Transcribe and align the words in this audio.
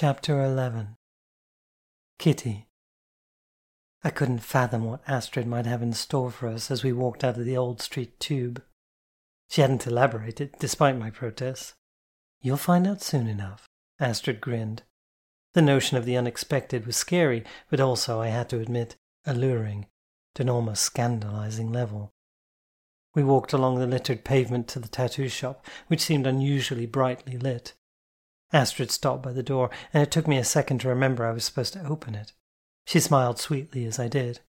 Chapter 0.00 0.42
11 0.42 0.96
Kitty 2.18 2.68
I 4.02 4.08
couldn't 4.08 4.38
fathom 4.38 4.84
what 4.84 5.06
Astrid 5.06 5.46
might 5.46 5.66
have 5.66 5.82
in 5.82 5.92
store 5.92 6.30
for 6.30 6.48
us 6.48 6.70
as 6.70 6.82
we 6.82 6.90
walked 6.90 7.22
out 7.22 7.36
of 7.36 7.44
the 7.44 7.58
Old 7.58 7.82
Street 7.82 8.18
tube. 8.18 8.62
She 9.50 9.60
hadn't 9.60 9.86
elaborated, 9.86 10.54
despite 10.58 10.96
my 10.96 11.10
protests. 11.10 11.74
You'll 12.40 12.56
find 12.56 12.86
out 12.86 13.02
soon 13.02 13.26
enough, 13.26 13.68
Astrid 13.98 14.40
grinned. 14.40 14.84
The 15.52 15.60
notion 15.60 15.98
of 15.98 16.06
the 16.06 16.16
unexpected 16.16 16.86
was 16.86 16.96
scary, 16.96 17.44
but 17.68 17.78
also, 17.78 18.22
I 18.22 18.28
had 18.28 18.48
to 18.48 18.60
admit, 18.60 18.96
alluring 19.26 19.86
to 20.34 20.44
an 20.44 20.48
almost 20.48 20.82
scandalizing 20.82 21.70
level. 21.70 22.14
We 23.14 23.22
walked 23.22 23.52
along 23.52 23.78
the 23.78 23.86
littered 23.86 24.24
pavement 24.24 24.66
to 24.68 24.78
the 24.78 24.88
tattoo 24.88 25.28
shop, 25.28 25.66
which 25.88 26.00
seemed 26.00 26.26
unusually 26.26 26.86
brightly 26.86 27.36
lit. 27.36 27.74
Astrid 28.52 28.90
stopped 28.90 29.22
by 29.22 29.32
the 29.32 29.42
door, 29.42 29.70
and 29.92 30.02
it 30.02 30.10
took 30.10 30.26
me 30.26 30.36
a 30.36 30.44
second 30.44 30.80
to 30.80 30.88
remember 30.88 31.24
I 31.24 31.32
was 31.32 31.44
supposed 31.44 31.72
to 31.74 31.86
open 31.86 32.14
it. 32.14 32.32
She 32.84 32.98
smiled 32.98 33.38
sweetly 33.38 33.84
as 33.84 33.98
I 33.98 34.08
did. 34.08 34.40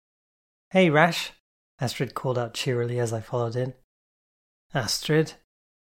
Hey, 0.71 0.89
Rash! 0.89 1.33
Astrid 1.81 2.15
called 2.15 2.39
out 2.39 2.55
cheerily 2.55 2.99
as 2.99 3.13
I 3.13 3.21
followed 3.21 3.57
in. 3.57 3.75
Astrid? 4.73 5.35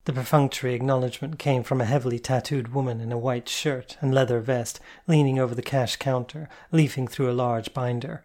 The 0.05 0.13
perfunctory 0.15 0.75
acknowledgement 0.75 1.39
came 1.39 1.63
from 1.63 1.81
a 1.81 1.85
heavily 1.85 2.19
tattooed 2.19 2.69
woman 2.69 3.01
in 3.01 3.13
a 3.13 3.19
white 3.19 3.49
shirt 3.49 3.99
and 4.01 4.15
leather 4.15 4.41
vest, 4.41 4.81
leaning 5.07 5.39
over 5.39 5.55
the 5.55 5.63
cash 5.63 5.97
counter, 5.97 6.49
leafing 6.73 7.07
through 7.07 7.31
a 7.31 7.33
large 7.33 7.75
binder. 7.75 8.25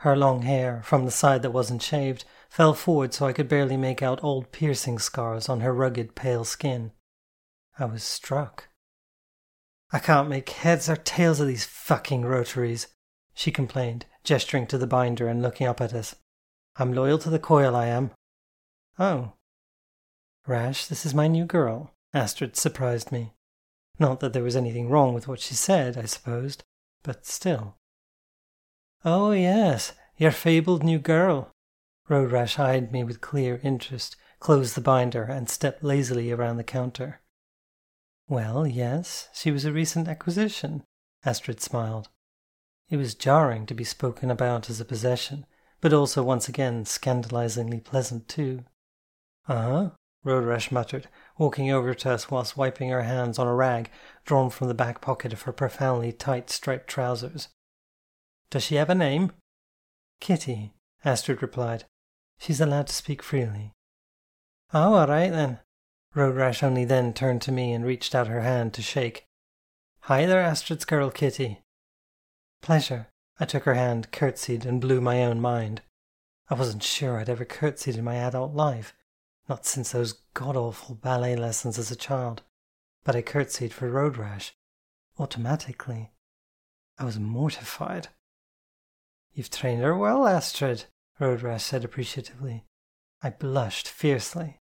Her 0.00 0.16
long 0.16 0.42
hair, 0.42 0.82
from 0.82 1.04
the 1.04 1.10
side 1.10 1.42
that 1.42 1.52
wasn't 1.52 1.82
shaved, 1.82 2.24
fell 2.48 2.74
forward 2.74 3.14
so 3.14 3.26
I 3.26 3.32
could 3.32 3.48
barely 3.48 3.76
make 3.76 4.02
out 4.02 4.22
old 4.24 4.50
piercing 4.50 4.98
scars 4.98 5.48
on 5.48 5.60
her 5.60 5.72
rugged, 5.72 6.14
pale 6.14 6.44
skin. 6.44 6.92
I 7.78 7.84
was 7.84 8.02
struck. 8.02 8.68
I 9.92 9.98
can't 9.98 10.28
make 10.28 10.48
heads 10.50 10.88
or 10.88 10.96
tails 10.96 11.40
of 11.40 11.46
these 11.46 11.64
fucking 11.64 12.24
rotaries, 12.24 12.88
she 13.34 13.52
complained, 13.52 14.06
gesturing 14.24 14.66
to 14.68 14.78
the 14.78 14.86
binder 14.86 15.28
and 15.28 15.42
looking 15.42 15.66
up 15.66 15.80
at 15.80 15.94
us. 15.94 16.16
I'm 16.76 16.92
loyal 16.92 17.18
to 17.18 17.30
the 17.30 17.38
coil, 17.38 17.76
I 17.76 17.86
am. 17.86 18.10
Oh. 18.98 19.34
Rash, 20.46 20.86
this 20.86 21.06
is 21.06 21.14
my 21.14 21.28
new 21.28 21.44
girl, 21.44 21.92
Astrid 22.12 22.56
surprised 22.56 23.12
me. 23.12 23.34
Not 23.98 24.20
that 24.20 24.32
there 24.32 24.42
was 24.42 24.56
anything 24.56 24.90
wrong 24.90 25.14
with 25.14 25.28
what 25.28 25.40
she 25.40 25.54
said, 25.54 25.96
I 25.96 26.04
supposed, 26.04 26.64
but 27.02 27.24
still. 27.24 27.76
Oh, 29.04 29.30
yes, 29.30 29.92
your 30.16 30.32
fabled 30.32 30.82
new 30.82 30.98
girl. 30.98 31.52
Road 32.08 32.32
Rash 32.32 32.58
eyed 32.58 32.92
me 32.92 33.04
with 33.04 33.20
clear 33.20 33.60
interest, 33.62 34.16
closed 34.38 34.74
the 34.74 34.80
binder, 34.80 35.24
and 35.24 35.48
stepped 35.48 35.82
lazily 35.82 36.30
around 36.30 36.56
the 36.56 36.64
counter. 36.64 37.20
Well, 38.28 38.66
yes, 38.66 39.28
she 39.32 39.50
was 39.50 39.64
a 39.64 39.72
recent 39.72 40.08
acquisition, 40.08 40.82
Astrid 41.24 41.60
smiled. 41.60 42.08
It 42.88 42.96
was 42.96 43.14
jarring 43.14 43.66
to 43.66 43.74
be 43.74 43.84
spoken 43.84 44.30
about 44.30 44.68
as 44.68 44.80
a 44.80 44.84
possession, 44.84 45.46
but 45.80 45.92
also 45.92 46.22
once 46.22 46.48
again 46.48 46.84
scandalizingly 46.84 47.80
pleasant 47.80 48.28
too. 48.28 48.64
Uh 49.48 49.62
huh, 49.62 49.90
Road 50.24 50.44
Rash 50.44 50.72
muttered, 50.72 51.08
walking 51.38 51.70
over 51.70 51.94
to 51.94 52.10
us 52.10 52.28
whilst 52.28 52.56
wiping 52.56 52.90
her 52.90 53.02
hands 53.02 53.38
on 53.38 53.46
a 53.46 53.54
rag 53.54 53.90
drawn 54.24 54.50
from 54.50 54.66
the 54.66 54.74
back 54.74 55.00
pocket 55.00 55.32
of 55.32 55.42
her 55.42 55.52
profoundly 55.52 56.12
tight 56.12 56.50
striped 56.50 56.88
trousers. 56.88 57.48
Does 58.50 58.64
she 58.64 58.74
have 58.74 58.90
a 58.90 58.94
name? 58.94 59.32
Kitty, 60.20 60.72
Astrid 61.04 61.42
replied. 61.42 61.84
She's 62.38 62.60
allowed 62.60 62.88
to 62.88 62.92
speak 62.92 63.22
freely. 63.22 63.72
Oh, 64.74 64.94
all 64.94 65.06
right 65.06 65.30
then, 65.30 65.60
Road 66.16 66.34
Rash 66.34 66.62
only 66.62 66.86
then 66.86 67.12
turned 67.12 67.42
to 67.42 67.52
me 67.52 67.74
and 67.74 67.84
reached 67.84 68.14
out 68.14 68.26
her 68.26 68.40
hand 68.40 68.72
to 68.72 68.80
shake. 68.80 69.26
Hi 70.04 70.24
there, 70.24 70.40
Astrid's 70.40 70.86
girl 70.86 71.10
Kitty. 71.10 71.60
Pleasure. 72.62 73.08
I 73.38 73.44
took 73.44 73.64
her 73.64 73.74
hand, 73.74 74.12
curtsied, 74.12 74.64
and 74.64 74.80
blew 74.80 75.02
my 75.02 75.22
own 75.22 75.42
mind. 75.42 75.82
I 76.48 76.54
wasn't 76.54 76.82
sure 76.82 77.18
I'd 77.18 77.28
ever 77.28 77.44
curtsied 77.44 77.96
in 77.96 78.04
my 78.04 78.14
adult 78.14 78.54
life, 78.54 78.94
not 79.46 79.66
since 79.66 79.92
those 79.92 80.22
god 80.32 80.56
awful 80.56 80.94
ballet 80.94 81.36
lessons 81.36 81.78
as 81.78 81.90
a 81.90 81.96
child, 81.96 82.40
but 83.04 83.14
I 83.14 83.20
curtsied 83.20 83.74
for 83.74 83.90
Road 83.90 84.16
Rash, 84.16 84.54
automatically. 85.18 86.12
I 86.98 87.04
was 87.04 87.18
mortified. 87.18 88.08
You've 89.34 89.50
trained 89.50 89.82
her 89.82 89.94
well, 89.94 90.26
Astrid, 90.26 90.84
Road 91.20 91.42
Rash 91.42 91.64
said 91.64 91.84
appreciatively. 91.84 92.64
I 93.22 93.28
blushed 93.28 93.86
fiercely. 93.86 94.60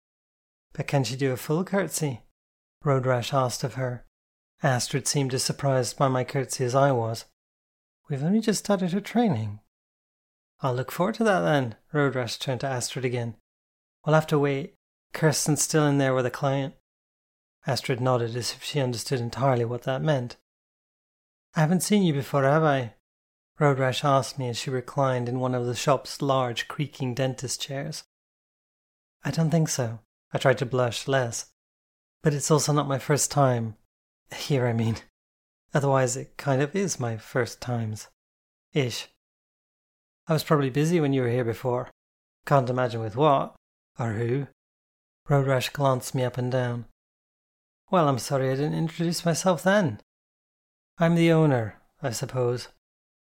But 0.73 0.87
can 0.87 1.03
she 1.03 1.15
do 1.15 1.31
a 1.31 1.37
full 1.37 1.63
curtsy? 1.63 2.21
Road 2.83 3.05
Rash 3.05 3.33
asked 3.33 3.63
of 3.63 3.75
her. 3.75 4.05
Astrid 4.63 5.07
seemed 5.07 5.33
as 5.33 5.43
surprised 5.43 5.97
by 5.97 6.07
my 6.07 6.23
curtsy 6.23 6.63
as 6.63 6.75
I 6.75 6.91
was. 6.91 7.25
We've 8.09 8.23
only 8.23 8.39
just 8.39 8.59
started 8.65 8.91
her 8.91 9.01
training. 9.01 9.59
I'll 10.61 10.73
look 10.73 10.91
forward 10.91 11.15
to 11.15 11.23
that 11.25 11.41
then, 11.41 11.75
Road 11.93 12.15
Rash 12.15 12.37
turned 12.37 12.61
to 12.61 12.67
Astrid 12.67 13.05
again. 13.05 13.35
We'll 14.05 14.15
have 14.15 14.27
to 14.27 14.39
wait. 14.39 14.75
Kirsten's 15.13 15.61
still 15.61 15.85
in 15.85 15.97
there 15.97 16.13
with 16.13 16.25
a 16.25 16.31
client. 16.31 16.75
Astrid 17.67 17.99
nodded 17.99 18.35
as 18.35 18.53
if 18.53 18.63
she 18.63 18.79
understood 18.79 19.19
entirely 19.19 19.65
what 19.65 19.83
that 19.83 20.01
meant. 20.01 20.37
I 21.55 21.59
haven't 21.59 21.83
seen 21.83 22.03
you 22.03 22.13
before, 22.13 22.43
have 22.43 22.63
I? 22.63 22.93
Road 23.59 23.79
Rash 23.79 24.03
asked 24.03 24.39
me 24.39 24.49
as 24.49 24.57
she 24.57 24.69
reclined 24.69 25.27
in 25.27 25.39
one 25.39 25.55
of 25.55 25.65
the 25.65 25.75
shop's 25.75 26.21
large 26.21 26.67
creaking 26.67 27.15
dentist 27.15 27.59
chairs. 27.61 28.03
I 29.23 29.31
don't 29.31 29.49
think 29.49 29.67
so. 29.67 29.99
I 30.33 30.37
tried 30.37 30.57
to 30.59 30.65
blush 30.65 31.07
less. 31.07 31.47
But 32.23 32.33
it's 32.33 32.51
also 32.51 32.73
not 32.73 32.87
my 32.87 32.99
first 32.99 33.31
time. 33.31 33.75
Here, 34.35 34.67
I 34.67 34.73
mean. 34.73 34.97
Otherwise, 35.73 36.17
it 36.17 36.37
kind 36.37 36.61
of 36.61 36.75
is 36.75 36.99
my 36.99 37.17
first 37.17 37.61
times. 37.61 38.07
Ish. 38.73 39.07
I 40.27 40.33
was 40.33 40.43
probably 40.43 40.69
busy 40.69 40.99
when 40.99 41.13
you 41.13 41.21
were 41.21 41.29
here 41.29 41.45
before. 41.45 41.89
Can't 42.45 42.69
imagine 42.69 43.01
with 43.01 43.15
what. 43.15 43.55
Or 43.99 44.13
who. 44.13 44.47
Road 45.29 45.47
Rash 45.47 45.69
glanced 45.69 46.15
me 46.15 46.23
up 46.23 46.37
and 46.37 46.51
down. 46.51 46.85
Well, 47.89 48.09
I'm 48.09 48.19
sorry 48.19 48.49
I 48.49 48.55
didn't 48.55 48.73
introduce 48.73 49.25
myself 49.25 49.63
then. 49.63 50.01
I'm 50.97 51.15
the 51.15 51.31
owner, 51.31 51.81
I 52.01 52.11
suppose. 52.11 52.69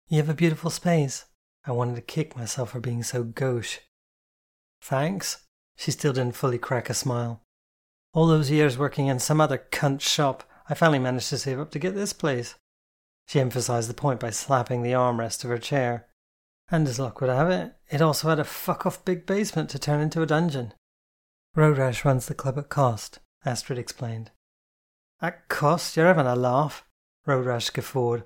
You 0.09 0.17
have 0.17 0.29
a 0.29 0.33
beautiful 0.33 0.69
space. 0.69 1.25
I 1.65 1.71
wanted 1.71 1.95
to 1.95 2.01
kick 2.01 2.35
myself 2.35 2.71
for 2.71 2.79
being 2.79 3.03
so 3.03 3.23
gauche. 3.23 3.79
Thanks, 4.81 5.45
she 5.75 5.91
still 5.91 6.13
didn't 6.13 6.35
fully 6.35 6.57
crack 6.57 6.89
a 6.89 6.93
smile. 6.93 7.41
All 8.13 8.27
those 8.27 8.51
years 8.51 8.77
working 8.77 9.07
in 9.07 9.19
some 9.19 9.41
other 9.41 9.65
cunt 9.71 10.01
shop, 10.01 10.43
I 10.69 10.75
finally 10.75 10.99
managed 10.99 11.29
to 11.29 11.37
save 11.37 11.59
up 11.59 11.71
to 11.71 11.79
get 11.79 11.95
this 11.95 12.13
place. 12.13 12.55
She 13.27 13.39
emphasized 13.39 13.89
the 13.89 13.93
point 13.93 14.19
by 14.19 14.29
slapping 14.29 14.83
the 14.83 14.91
armrest 14.91 15.43
of 15.43 15.49
her 15.49 15.57
chair. 15.57 16.07
And 16.69 16.87
as 16.87 16.99
luck 16.99 17.21
would 17.21 17.29
have 17.29 17.49
it, 17.49 17.73
it 17.89 18.01
also 18.01 18.29
had 18.29 18.39
a 18.39 18.43
fuck 18.43 18.85
off 18.85 19.03
big 19.03 19.25
basement 19.25 19.69
to 19.71 19.79
turn 19.79 20.01
into 20.01 20.21
a 20.21 20.25
dungeon. 20.27 20.73
Road 21.55 21.77
Rash 21.77 22.05
runs 22.05 22.27
the 22.27 22.33
club 22.33 22.57
at 22.57 22.69
cost, 22.69 23.19
Astrid 23.45 23.77
explained. 23.77 24.31
At 25.21 25.47
cost? 25.47 25.95
You're 25.95 26.07
having 26.07 26.25
a 26.25 26.35
laugh, 26.35 26.85
Road 27.25 27.45
Rash 27.45 27.69
guffawed. 27.69 28.23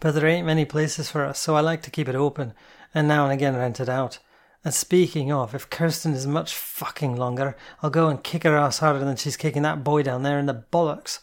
But 0.00 0.12
there 0.12 0.26
ain't 0.26 0.46
many 0.46 0.64
places 0.64 1.10
for 1.10 1.24
us, 1.24 1.38
so 1.38 1.54
I 1.56 1.60
like 1.60 1.82
to 1.82 1.90
keep 1.90 2.08
it 2.08 2.14
open, 2.14 2.54
and 2.94 3.06
now 3.06 3.24
and 3.24 3.32
again 3.32 3.56
rent 3.56 3.80
it 3.80 3.88
out. 3.88 4.18
And 4.64 4.72
speaking 4.72 5.30
of, 5.30 5.54
if 5.54 5.68
Kirsten 5.68 6.14
is 6.14 6.26
much 6.26 6.54
fucking 6.54 7.16
longer, 7.16 7.54
I'll 7.82 7.90
go 7.90 8.08
and 8.08 8.24
kick 8.24 8.44
her 8.44 8.56
ass 8.56 8.78
harder 8.78 9.00
than 9.00 9.16
she's 9.16 9.36
kicking 9.36 9.62
that 9.62 9.84
boy 9.84 10.02
down 10.02 10.22
there 10.22 10.38
in 10.38 10.46
the 10.46 10.64
bollocks. 10.72 11.20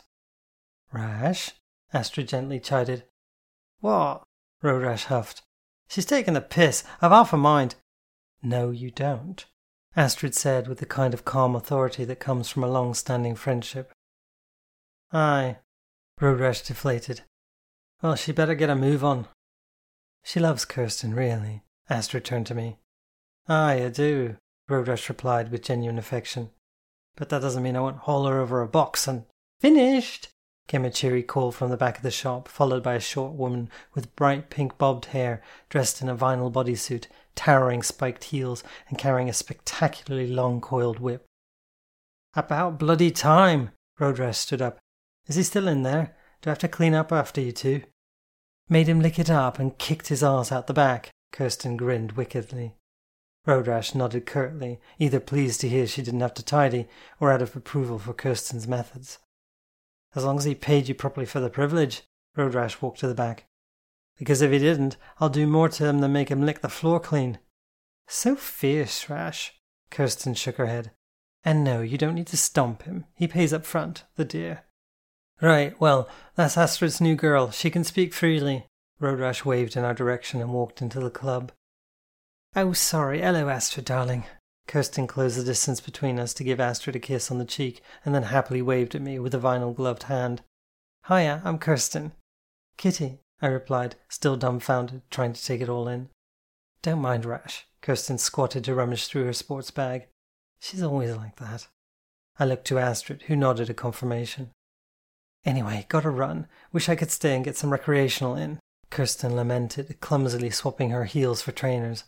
Rash? 0.94 1.52
Astrid 1.92 2.28
gently 2.28 2.60
chided. 2.60 3.06
What? 3.80 4.24
Road 4.62 4.84
Rash 4.84 5.06
huffed. 5.06 5.42
She's 5.90 6.06
taking 6.06 6.36
the 6.36 6.42
piss. 6.42 6.84
I've 7.02 7.12
half 7.12 7.34
a 7.34 7.38
mind. 7.38 7.76
No, 8.44 8.70
you 8.70 8.92
don't, 8.92 9.44
Astrid 9.96 10.36
said 10.36 10.68
with 10.68 10.80
the 10.80 10.86
kind 10.86 11.14
of 11.14 11.26
calm 11.26 11.56
authority 11.56 12.06
that 12.06 12.20
comes 12.20 12.48
from 12.48 12.64
a 12.64 12.70
long 12.70 12.94
standing 12.94 13.36
friendship. 13.36 13.92
Aye, 15.12 15.58
Road 16.20 16.40
Rash 16.40 16.62
deflated. 16.62 17.22
Well, 18.02 18.16
she 18.16 18.32
better 18.32 18.56
get 18.56 18.70
a 18.70 18.76
move 18.76 19.04
on. 19.04 19.28
She 20.24 20.40
loves 20.40 20.66
Kirsten, 20.66 21.14
really, 21.14 21.64
Astrid 21.90 22.24
turned 22.24 22.48
to 22.48 22.56
me. 22.56 22.78
Aye, 23.48 23.86
I 23.86 23.90
do, 23.90 24.38
Road 24.70 24.88
Rash 24.88 25.10
replied 25.10 25.52
with 25.52 25.64
genuine 25.64 25.98
affection. 25.98 26.52
But 27.16 27.30
that 27.30 27.42
doesn't 27.42 27.64
mean 27.64 27.76
I 27.76 27.82
won't 27.82 27.98
haul 27.98 28.26
her 28.26 28.40
over 28.40 28.62
a 28.62 28.68
box 28.68 29.08
and. 29.08 29.26
Finished! 29.60 30.30
came 30.68 30.86
a 30.86 30.90
cheery 30.90 31.22
call 31.22 31.52
from 31.52 31.70
the 31.70 31.78
back 31.78 31.98
of 31.98 32.04
the 32.04 32.10
shop, 32.10 32.48
followed 32.48 32.82
by 32.82 32.96
a 32.96 33.00
short 33.00 33.34
woman 33.34 33.70
with 33.94 34.16
bright 34.16 34.50
pink 34.50 34.78
bobbed 34.78 35.06
hair, 35.06 35.44
dressed 35.70 36.02
in 36.02 36.08
a 36.08 36.16
vinyl 36.16 36.52
bodysuit, 36.52 37.08
towering 37.36 37.84
spiked 37.84 38.26
heels, 38.26 38.64
and 38.88 38.98
carrying 38.98 39.30
a 39.30 39.34
spectacularly 39.34 40.28
long 40.28 40.62
coiled 40.62 41.00
whip. 41.00 41.26
About 42.34 42.80
bloody 42.80 43.12
time! 43.12 43.72
Road 44.00 44.18
Rash 44.18 44.38
stood 44.38 44.62
up. 44.62 44.80
Is 45.28 45.36
he 45.36 45.44
still 45.44 45.68
in 45.68 45.84
there? 45.84 46.16
Do 46.42 46.50
I 46.50 46.52
have 46.52 46.60
to 46.60 46.68
clean 46.68 46.94
up 46.94 47.12
after 47.12 47.42
you 47.42 47.52
two? 47.52 47.84
Made 48.70 48.88
him 48.88 49.02
lick 49.02 49.20
it 49.20 49.30
up 49.30 49.60
and 49.60 49.78
kicked 49.78 50.08
his 50.08 50.24
ass 50.24 50.52
out 50.52 50.68
the 50.68 50.74
back. 50.74 51.12
Kirsten 51.34 51.76
grinned 51.76 52.14
wickedly. 52.14 52.76
Road 53.46 53.68
Rash 53.68 53.96
nodded 53.96 54.26
curtly, 54.26 54.80
either 55.00 55.20
pleased 55.20 55.62
to 55.62 55.70
hear 55.70 55.88
she 55.88 56.04
didn't 56.04 56.22
have 56.22 56.34
to 56.36 56.44
tidy, 56.44 56.88
or 57.20 57.32
out 57.32 57.42
of 57.42 57.56
approval 57.56 57.98
for 57.98 58.14
Kirsten's 58.14 58.68
methods. 58.68 59.18
As 60.14 60.24
long 60.24 60.38
as 60.38 60.44
he 60.44 60.54
paid 60.54 60.88
you 60.88 60.94
properly 60.94 61.26
for 61.26 61.40
the 61.40 61.50
privilege, 61.50 62.04
Road 62.36 62.54
Rash 62.54 62.82
walked 62.82 63.00
to 63.00 63.08
the 63.08 63.16
back. 63.16 63.46
Because 64.18 64.42
if 64.42 64.52
he 64.52 64.60
didn't, 64.60 64.98
I'll 65.20 65.30
do 65.30 65.48
more 65.48 65.70
to 65.70 65.86
him 65.86 66.00
than 66.00 66.14
make 66.14 66.30
him 66.30 66.46
lick 66.46 66.62
the 66.62 66.70
floor 66.70 67.00
clean. 67.00 67.40
So 68.08 68.36
fierce, 68.36 69.10
Rash. 69.10 69.54
Kirsten 69.90 70.36
shook 70.36 70.58
her 70.58 70.68
head. 70.68 70.92
And 71.44 71.64
no, 71.64 71.82
you 71.82 71.98
don't 71.98 72.16
need 72.16 72.28
to 72.28 72.38
stomp 72.38 72.84
him. 72.84 73.06
He 73.16 73.28
pays 73.28 73.52
up 73.52 73.66
front, 73.66 74.04
the 74.16 74.26
dear. 74.26 74.66
Right, 75.42 75.80
well, 75.82 76.08
that's 76.36 76.58
Astrid's 76.58 77.02
new 77.02 77.16
girl. 77.16 77.50
She 77.50 77.72
can 77.72 77.84
speak 77.84 78.14
freely. 78.14 78.68
Road 79.00 79.20
Rash 79.20 79.44
waved 79.44 79.76
in 79.76 79.84
our 79.84 79.96
direction 79.96 80.40
and 80.40 80.54
walked 80.54 80.84
into 80.84 81.00
the 81.00 81.10
club. 81.10 81.52
Oh, 82.54 82.74
sorry. 82.74 83.22
Hello, 83.22 83.48
Astrid, 83.48 83.86
darling. 83.86 84.26
Kirsten 84.68 85.08
closed 85.08 85.38
the 85.38 85.44
distance 85.44 85.80
between 85.80 86.20
us 86.20 86.34
to 86.34 86.44
give 86.44 86.60
Astrid 86.60 86.98
a 86.98 87.00
kiss 87.00 87.32
on 87.32 87.38
the 87.38 87.46
cheek 87.46 87.82
and 88.04 88.14
then 88.14 88.24
happily 88.24 88.62
waved 88.62 88.94
at 88.94 89.02
me 89.02 89.20
with 89.20 89.34
a 89.34 89.40
vinyl 89.40 89.74
gloved 89.74 90.04
hand. 90.04 90.42
Hiya, 91.08 91.42
I'm 91.46 91.58
Kirsten. 91.58 92.12
Kitty, 92.76 93.20
I 93.42 93.48
replied, 93.48 93.96
still 94.10 94.36
dumbfounded, 94.36 95.02
trying 95.10 95.32
to 95.32 95.44
take 95.44 95.62
it 95.62 95.70
all 95.70 95.88
in. 95.88 96.10
Don't 96.82 97.02
mind 97.02 97.24
Rash. 97.24 97.68
Kirsten 97.82 98.18
squatted 98.18 98.66
to 98.66 98.76
rummage 98.76 99.08
through 99.08 99.24
her 99.26 99.34
sports 99.34 99.72
bag. 99.72 100.08
She's 100.60 100.84
always 100.84 101.16
like 101.16 101.38
that. 101.38 101.68
I 102.38 102.44
looked 102.44 102.66
to 102.68 102.80
Astrid, 102.80 103.24
who 103.24 103.36
nodded 103.38 103.70
a 103.70 103.74
confirmation. 103.74 104.52
Anyway, 105.46 105.86
gotta 105.88 106.10
run. 106.10 106.48
Wish 106.74 106.90
I 106.90 106.96
could 106.96 107.12
stay 107.12 107.34
and 107.34 107.46
get 107.46 107.56
some 107.56 107.72
recreational 107.72 108.36
in. 108.36 108.60
Kirsten 108.90 109.38
lamented, 109.38 110.02
clumsily 110.02 110.50
swapping 110.50 110.90
her 110.90 111.06
heels 111.06 111.42
for 111.42 111.54
trainers. 111.54 112.04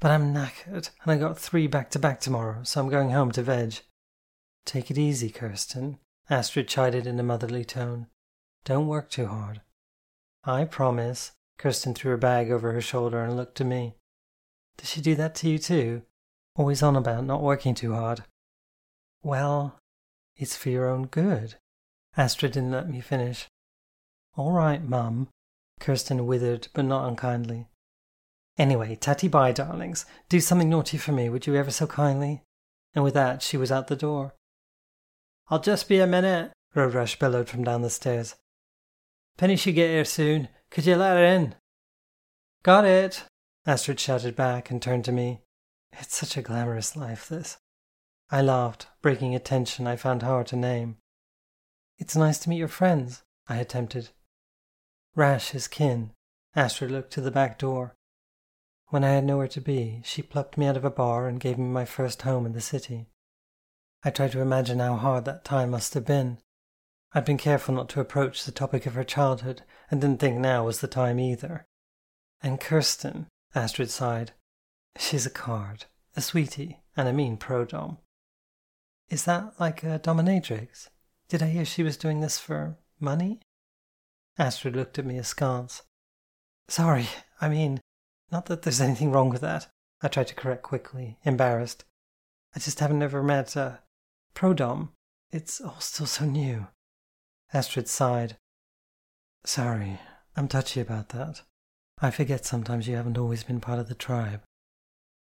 But 0.00 0.12
I'm 0.12 0.32
knackered, 0.32 0.90
and 1.02 1.12
I 1.12 1.16
got 1.16 1.38
three 1.38 1.66
back 1.66 1.90
to 1.90 1.98
back 1.98 2.20
tomorrow, 2.20 2.62
so 2.62 2.80
I'm 2.80 2.88
going 2.88 3.10
home 3.10 3.32
to 3.32 3.42
veg. 3.42 3.80
Take 4.64 4.90
it 4.90 4.98
easy, 4.98 5.30
Kirsten. 5.30 5.98
Astrid 6.30 6.68
chided 6.68 7.06
in 7.06 7.18
a 7.18 7.22
motherly 7.22 7.64
tone. 7.64 8.06
Don't 8.64 8.86
work 8.86 9.10
too 9.10 9.26
hard. 9.26 9.62
I 10.44 10.64
promise. 10.64 11.32
Kirsten 11.58 11.94
threw 11.94 12.12
her 12.12 12.16
bag 12.16 12.50
over 12.50 12.72
her 12.72 12.80
shoulder 12.80 13.22
and 13.22 13.36
looked 13.36 13.56
to 13.56 13.64
me. 13.64 13.96
Does 14.76 14.90
she 14.90 15.00
do 15.00 15.16
that 15.16 15.34
to 15.36 15.48
you 15.48 15.58
too? 15.58 16.02
Always 16.54 16.82
on 16.82 16.94
about 16.94 17.24
not 17.24 17.42
working 17.42 17.74
too 17.74 17.94
hard. 17.94 18.24
Well, 19.22 19.78
it's 20.36 20.54
for 20.54 20.70
your 20.70 20.88
own 20.88 21.06
good. 21.06 21.56
Astrid 22.16 22.52
didn't 22.52 22.70
let 22.70 22.88
me 22.88 23.00
finish. 23.00 23.48
All 24.36 24.52
right, 24.52 24.82
Mum. 24.82 25.28
Kirsten 25.80 26.26
withered, 26.26 26.68
but 26.72 26.84
not 26.84 27.08
unkindly. 27.08 27.66
Anyway, 28.58 28.96
tatty 28.96 29.28
bye, 29.28 29.52
darlings. 29.52 30.04
Do 30.28 30.40
something 30.40 30.68
naughty 30.68 30.98
for 30.98 31.12
me, 31.12 31.28
would 31.28 31.46
you 31.46 31.54
ever 31.54 31.70
so 31.70 31.86
kindly? 31.86 32.42
And 32.94 33.04
with 33.04 33.14
that, 33.14 33.40
she 33.40 33.56
was 33.56 33.70
out 33.70 33.86
the 33.86 33.96
door. 33.96 34.34
I'll 35.48 35.60
just 35.60 35.88
be 35.88 36.00
a 36.00 36.06
minute, 36.06 36.50
Road 36.74 36.92
Rash 36.92 37.18
bellowed 37.18 37.48
from 37.48 37.64
down 37.64 37.82
the 37.82 37.90
stairs. 37.90 38.34
Penny 39.36 39.56
should 39.56 39.76
get 39.76 39.90
here 39.90 40.04
soon. 40.04 40.48
Could 40.70 40.84
you 40.84 40.96
let 40.96 41.16
her 41.16 41.24
in? 41.24 41.54
Got 42.64 42.84
it, 42.84 43.24
Astrid 43.64 44.00
shouted 44.00 44.34
back 44.34 44.70
and 44.70 44.82
turned 44.82 45.04
to 45.04 45.12
me. 45.12 45.40
It's 45.92 46.16
such 46.16 46.36
a 46.36 46.42
glamorous 46.42 46.96
life, 46.96 47.28
this. 47.28 47.56
I 48.30 48.42
laughed, 48.42 48.88
breaking 49.00 49.34
a 49.34 49.38
tension 49.38 49.86
I 49.86 49.96
found 49.96 50.22
hard 50.22 50.48
to 50.48 50.56
name. 50.56 50.96
It's 51.96 52.16
nice 52.16 52.38
to 52.40 52.50
meet 52.50 52.58
your 52.58 52.68
friends, 52.68 53.22
I 53.48 53.56
attempted. 53.56 54.10
Rash 55.14 55.54
is 55.54 55.68
kin. 55.68 56.10
Astrid 56.54 56.90
looked 56.90 57.12
to 57.12 57.20
the 57.20 57.30
back 57.30 57.58
door. 57.58 57.94
When 58.88 59.04
I 59.04 59.10
had 59.10 59.24
nowhere 59.24 59.48
to 59.48 59.60
be, 59.60 60.00
she 60.04 60.22
plucked 60.22 60.56
me 60.56 60.66
out 60.66 60.76
of 60.76 60.84
a 60.84 60.90
bar 60.90 61.28
and 61.28 61.40
gave 61.40 61.58
me 61.58 61.66
my 61.66 61.84
first 61.84 62.22
home 62.22 62.46
in 62.46 62.52
the 62.52 62.60
city. 62.60 63.06
I 64.02 64.10
tried 64.10 64.32
to 64.32 64.40
imagine 64.40 64.78
how 64.78 64.96
hard 64.96 65.24
that 65.24 65.44
time 65.44 65.70
must 65.70 65.94
have 65.94 66.06
been, 66.06 66.38
I'd 67.12 67.24
been 67.24 67.38
careful 67.38 67.74
not 67.74 67.88
to 67.90 68.00
approach 68.00 68.44
the 68.44 68.52
topic 68.52 68.84
of 68.84 68.94
her 68.94 69.04
childhood, 69.04 69.62
and 69.90 70.00
didn't 70.00 70.20
think 70.20 70.38
now 70.38 70.64
was 70.64 70.80
the 70.80 70.88
time 70.88 71.18
either. 71.18 71.64
And 72.42 72.60
Kirsten, 72.60 73.28
Astrid 73.54 73.90
sighed. 73.90 74.32
She's 74.98 75.24
a 75.24 75.30
card, 75.30 75.86
a 76.16 76.20
sweetie, 76.20 76.80
and 76.96 77.08
a 77.08 77.12
mean 77.12 77.36
pro-dom. 77.38 77.98
Is 79.08 79.24
that 79.24 79.58
like 79.58 79.82
a 79.82 79.98
dominatrix? 79.98 80.88
Did 81.28 81.42
I 81.42 81.46
hear 81.46 81.64
she 81.64 81.82
was 81.82 81.96
doing 81.96 82.20
this 82.20 82.38
for 82.38 82.76
money? 83.00 83.40
Astrid 84.38 84.76
looked 84.76 84.98
at 84.98 85.06
me 85.06 85.18
askance. 85.18 85.82
Sorry, 86.68 87.08
I 87.40 87.48
mean, 87.48 87.80
not 88.30 88.46
that 88.46 88.62
there's 88.62 88.80
anything 88.80 89.10
wrong 89.10 89.30
with 89.30 89.40
that. 89.40 89.68
I 90.02 90.08
tried 90.08 90.28
to 90.28 90.34
correct 90.34 90.62
quickly, 90.62 91.18
embarrassed. 91.24 91.84
I 92.54 92.60
just 92.60 92.80
haven't 92.80 93.02
ever 93.02 93.22
met 93.22 93.56
a 93.56 93.80
prodom. 94.34 94.90
It's 95.30 95.60
all 95.60 95.80
still 95.80 96.06
so 96.06 96.24
new. 96.24 96.68
Astrid 97.52 97.88
sighed. 97.88 98.36
Sorry, 99.44 99.98
I'm 100.36 100.48
touchy 100.48 100.80
about 100.80 101.10
that. 101.10 101.42
I 102.00 102.10
forget 102.10 102.44
sometimes 102.44 102.86
you 102.86 102.96
haven't 102.96 103.18
always 103.18 103.42
been 103.42 103.60
part 103.60 103.78
of 103.78 103.88
the 103.88 103.94
tribe. 103.94 104.42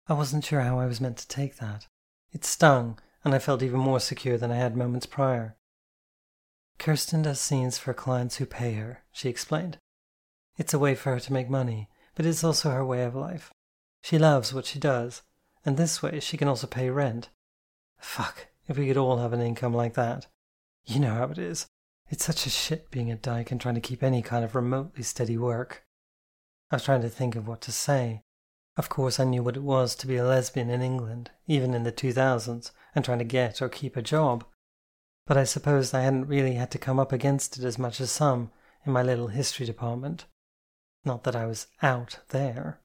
I 0.07 0.13
wasn't 0.13 0.45
sure 0.45 0.61
how 0.61 0.79
I 0.79 0.85
was 0.85 1.01
meant 1.01 1.17
to 1.17 1.27
take 1.27 1.57
that. 1.57 1.87
It 2.31 2.45
stung, 2.45 2.99
and 3.23 3.33
I 3.33 3.39
felt 3.39 3.63
even 3.63 3.79
more 3.79 3.99
secure 3.99 4.37
than 4.37 4.51
I 4.51 4.57
had 4.57 4.75
moments 4.75 5.05
prior. 5.05 5.55
Kirsten 6.77 7.21
does 7.21 7.39
scenes 7.39 7.77
for 7.77 7.94
clients 7.94 8.37
who 8.37 8.45
pay 8.45 8.73
her, 8.73 9.03
she 9.11 9.29
explained. 9.29 9.77
It's 10.57 10.73
a 10.73 10.79
way 10.79 10.95
for 10.95 11.13
her 11.13 11.19
to 11.19 11.33
make 11.33 11.49
money, 11.49 11.89
but 12.21 12.27
it's 12.27 12.44
also 12.44 12.69
her 12.69 12.85
way 12.85 13.01
of 13.03 13.15
life. 13.15 13.51
She 14.03 14.19
loves 14.19 14.53
what 14.53 14.68
she 14.68 14.77
does, 14.77 15.23
and 15.65 15.75
this 15.75 16.03
way 16.03 16.19
she 16.19 16.38
can 16.38 16.47
also 16.47 16.68
pay 16.68 16.88
rent. 16.91 17.29
Fuck, 17.97 18.45
if 18.68 18.77
we 18.77 18.85
could 18.85 18.95
all 18.95 19.18
have 19.18 19.33
an 19.33 19.41
income 19.41 19.73
like 19.73 19.95
that. 19.95 20.27
You 20.85 21.00
know 21.00 21.15
how 21.15 21.23
it 21.31 21.39
is. 21.39 21.65
It's 22.12 22.23
such 22.23 22.45
a 22.45 22.51
shit 22.51 22.91
being 22.91 23.12
a 23.12 23.15
dyke 23.15 23.50
and 23.50 23.59
trying 23.59 23.73
to 23.73 23.81
keep 23.81 24.03
any 24.03 24.21
kind 24.21 24.45
of 24.45 24.53
remotely 24.53 25.01
steady 25.01 25.35
work. 25.35 25.83
I 26.69 26.75
was 26.75 26.83
trying 26.83 27.01
to 27.01 27.09
think 27.09 27.35
of 27.35 27.47
what 27.47 27.59
to 27.61 27.71
say. 27.71 28.21
Of 28.78 28.87
course, 28.87 29.19
I 29.19 29.23
knew 29.23 29.42
what 29.42 29.57
it 29.57 29.63
was 29.63 29.95
to 29.95 30.06
be 30.06 30.18
a 30.18 30.23
lesbian 30.23 30.69
in 30.69 30.83
England, 30.83 31.31
even 31.47 31.73
in 31.73 31.81
the 31.81 31.92
2000s, 31.92 32.69
and 32.94 33.04
trying 33.04 33.18
to 33.18 33.25
get 33.25 33.63
or 33.63 33.68
keep 33.68 33.97
a 33.97 34.04
job. 34.04 34.45
But 35.25 35.37
I 35.37 35.44
supposed 35.45 35.95
I 35.95 36.01
hadn't 36.01 36.28
really 36.28 36.54
had 36.54 36.69
to 36.69 36.78
come 36.78 36.99
up 36.99 37.11
against 37.11 37.57
it 37.57 37.63
as 37.63 37.80
much 37.80 37.99
as 37.99 38.11
some 38.11 38.51
in 38.85 38.92
my 38.92 39.01
little 39.01 39.30
history 39.30 39.66
department. 39.66 40.25
Not 41.03 41.23
that 41.23 41.35
I 41.35 41.45
was 41.45 41.67
out 41.81 42.19
there. 42.29 42.79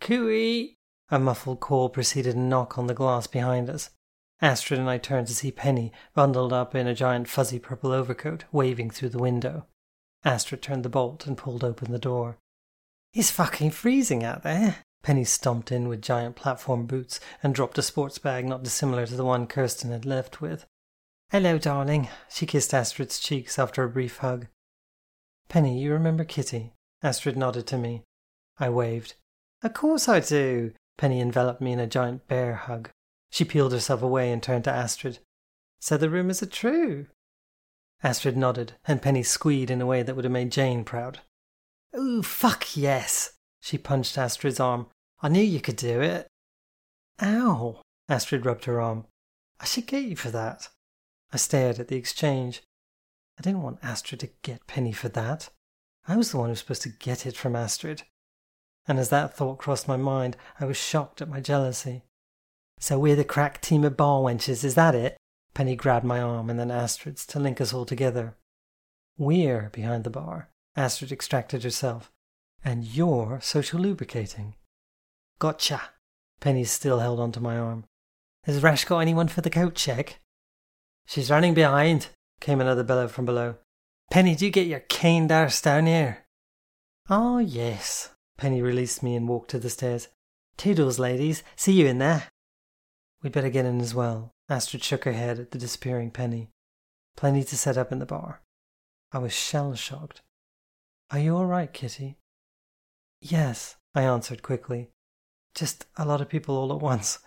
Cooey! 0.00 0.76
A 1.10 1.18
muffled 1.18 1.60
call 1.60 1.88
preceded 1.88 2.36
a 2.36 2.38
knock 2.38 2.78
on 2.78 2.86
the 2.86 2.94
glass 2.94 3.26
behind 3.26 3.68
us. 3.68 3.90
Astrid 4.42 4.80
and 4.80 4.88
I 4.88 4.98
turned 4.98 5.26
to 5.26 5.34
see 5.34 5.52
Penny, 5.52 5.92
bundled 6.14 6.52
up 6.52 6.74
in 6.74 6.86
a 6.86 6.94
giant 6.94 7.28
fuzzy 7.28 7.58
purple 7.58 7.92
overcoat, 7.92 8.44
waving 8.52 8.90
through 8.90 9.10
the 9.10 9.18
window. 9.18 9.66
Astrid 10.24 10.62
turned 10.62 10.84
the 10.84 10.88
bolt 10.88 11.26
and 11.26 11.36
pulled 11.36 11.62
open 11.62 11.92
the 11.92 11.98
door. 11.98 12.38
It's 13.12 13.30
fucking 13.30 13.72
freezing 13.72 14.24
out 14.24 14.42
there. 14.42 14.84
Penny 15.02 15.24
stomped 15.24 15.72
in 15.72 15.88
with 15.88 16.02
giant 16.02 16.36
platform 16.36 16.86
boots 16.86 17.20
and 17.42 17.54
dropped 17.54 17.78
a 17.78 17.82
sports 17.82 18.18
bag 18.18 18.46
not 18.46 18.62
dissimilar 18.62 19.06
to 19.06 19.16
the 19.16 19.24
one 19.24 19.46
Kirsten 19.46 19.90
had 19.90 20.04
left 20.04 20.40
with. 20.40 20.66
Hello, 21.30 21.58
darling. 21.58 22.08
She 22.28 22.46
kissed 22.46 22.74
Astrid's 22.74 23.18
cheeks 23.18 23.58
after 23.58 23.82
a 23.82 23.88
brief 23.88 24.18
hug. 24.18 24.46
Penny, 25.48 25.80
you 25.80 25.92
remember 25.92 26.24
Kitty? 26.24 26.72
Astrid 27.02 27.36
nodded 27.36 27.66
to 27.68 27.78
me. 27.78 28.04
I 28.58 28.68
waved. 28.68 29.14
Of 29.62 29.74
course 29.74 30.08
I 30.08 30.20
do. 30.20 30.72
Penny 30.98 31.20
enveloped 31.20 31.60
me 31.60 31.72
in 31.72 31.80
a 31.80 31.86
giant 31.86 32.26
bear 32.28 32.54
hug. 32.54 32.90
She 33.30 33.44
peeled 33.44 33.72
herself 33.72 34.02
away 34.02 34.32
and 34.32 34.42
turned 34.42 34.64
to 34.64 34.70
Astrid. 34.70 35.18
So 35.80 35.96
the 35.96 36.10
rumours 36.10 36.42
are 36.42 36.46
true? 36.46 37.06
Astrid 38.02 38.36
nodded, 38.36 38.74
and 38.86 39.02
Penny 39.02 39.22
squeed 39.22 39.70
in 39.70 39.80
a 39.80 39.86
way 39.86 40.02
that 40.02 40.14
would 40.14 40.24
have 40.24 40.32
made 40.32 40.52
Jane 40.52 40.84
proud. 40.84 41.20
Oh, 41.94 42.22
fuck 42.22 42.76
yes! 42.76 43.32
She 43.60 43.78
punched 43.78 44.16
Astrid's 44.16 44.60
arm. 44.60 44.86
I 45.22 45.28
knew 45.28 45.42
you 45.42 45.60
could 45.60 45.76
do 45.76 46.00
it. 46.00 46.26
Ow! 47.22 47.82
Astrid 48.08 48.46
rubbed 48.46 48.64
her 48.64 48.80
arm. 48.80 49.06
I 49.58 49.64
should 49.64 49.86
get 49.86 50.04
you 50.04 50.16
for 50.16 50.30
that. 50.30 50.68
I 51.32 51.36
stared 51.36 51.78
at 51.78 51.88
the 51.88 51.96
exchange. 51.96 52.62
I 53.38 53.42
didn't 53.42 53.62
want 53.62 53.78
Astrid 53.82 54.20
to 54.20 54.30
get 54.42 54.66
Penny 54.66 54.92
for 54.92 55.08
that. 55.10 55.50
I 56.10 56.16
was 56.16 56.32
the 56.32 56.38
one 56.38 56.46
who 56.46 56.50
was 56.50 56.58
supposed 56.58 56.82
to 56.82 56.88
get 56.88 57.24
it 57.24 57.36
from 57.36 57.54
Astrid. 57.54 58.02
And 58.88 58.98
as 58.98 59.10
that 59.10 59.36
thought 59.36 59.58
crossed 59.58 59.86
my 59.86 59.96
mind, 59.96 60.36
I 60.58 60.64
was 60.64 60.76
shocked 60.76 61.22
at 61.22 61.28
my 61.28 61.40
jealousy. 61.40 62.02
So 62.80 62.98
we're 62.98 63.14
the 63.14 63.22
crack 63.22 63.60
team 63.60 63.84
of 63.84 63.96
bar 63.96 64.20
wenches, 64.20 64.64
is 64.64 64.74
that 64.74 64.96
it? 64.96 65.16
Penny 65.54 65.76
grabbed 65.76 66.04
my 66.04 66.20
arm 66.20 66.50
and 66.50 66.58
then 66.58 66.72
Astrid's 66.72 67.24
to 67.26 67.38
link 67.38 67.60
us 67.60 67.72
all 67.72 67.84
together. 67.84 68.34
We're 69.18 69.70
behind 69.72 70.02
the 70.02 70.10
bar, 70.10 70.48
Astrid 70.74 71.12
extracted 71.12 71.62
herself, 71.62 72.10
and 72.64 72.84
you're 72.84 73.38
social 73.40 73.78
lubricating. 73.78 74.56
Gotcha. 75.38 75.80
Penny 76.40 76.64
still 76.64 76.98
held 76.98 77.20
onto 77.20 77.38
my 77.38 77.56
arm. 77.56 77.84
Has 78.46 78.64
Rash 78.64 78.84
got 78.84 78.98
anyone 78.98 79.28
for 79.28 79.42
the 79.42 79.50
coat 79.50 79.76
check? 79.76 80.18
She's 81.06 81.30
running 81.30 81.54
behind, 81.54 82.08
came 82.40 82.60
another 82.60 82.82
bellow 82.82 83.06
from 83.06 83.26
below. 83.26 83.58
Penny, 84.10 84.34
do 84.34 84.44
you 84.44 84.50
get 84.50 84.66
your 84.66 84.80
caned 84.80 85.30
arse 85.30 85.60
down 85.60 85.86
here? 85.86 86.26
Oh, 87.08 87.38
yes. 87.38 88.10
Penny 88.36 88.60
released 88.60 89.02
me 89.04 89.14
and 89.14 89.28
walked 89.28 89.50
to 89.50 89.60
the 89.60 89.70
stairs. 89.70 90.08
Toodles, 90.56 90.98
ladies. 90.98 91.44
See 91.54 91.72
you 91.72 91.86
in 91.86 91.98
there. 91.98 92.24
We'd 93.22 93.32
better 93.32 93.50
get 93.50 93.66
in 93.66 93.80
as 93.80 93.94
well. 93.94 94.32
Astrid 94.48 94.82
shook 94.82 95.04
her 95.04 95.12
head 95.12 95.38
at 95.38 95.52
the 95.52 95.58
disappearing 95.58 96.10
penny. 96.10 96.50
Plenty 97.16 97.44
to 97.44 97.56
set 97.56 97.78
up 97.78 97.92
in 97.92 98.00
the 98.00 98.06
bar. 98.06 98.40
I 99.12 99.18
was 99.18 99.32
shell 99.32 99.74
shocked. 99.74 100.22
Are 101.10 101.18
you 101.18 101.36
all 101.36 101.46
right, 101.46 101.72
Kitty? 101.72 102.16
Yes, 103.20 103.76
I 103.94 104.02
answered 104.02 104.42
quickly. 104.42 104.90
Just 105.54 105.86
a 105.96 106.04
lot 106.04 106.20
of 106.20 106.28
people 106.28 106.56
all 106.56 106.72
at 106.72 106.80
once. 106.80 107.20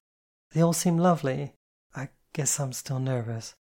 They 0.51 0.61
all 0.61 0.73
seem 0.73 0.97
lovely. 0.97 1.53
I 1.95 2.09
guess 2.33 2.59
I'm 2.59 2.73
still 2.73 2.99
nervous. 2.99 3.53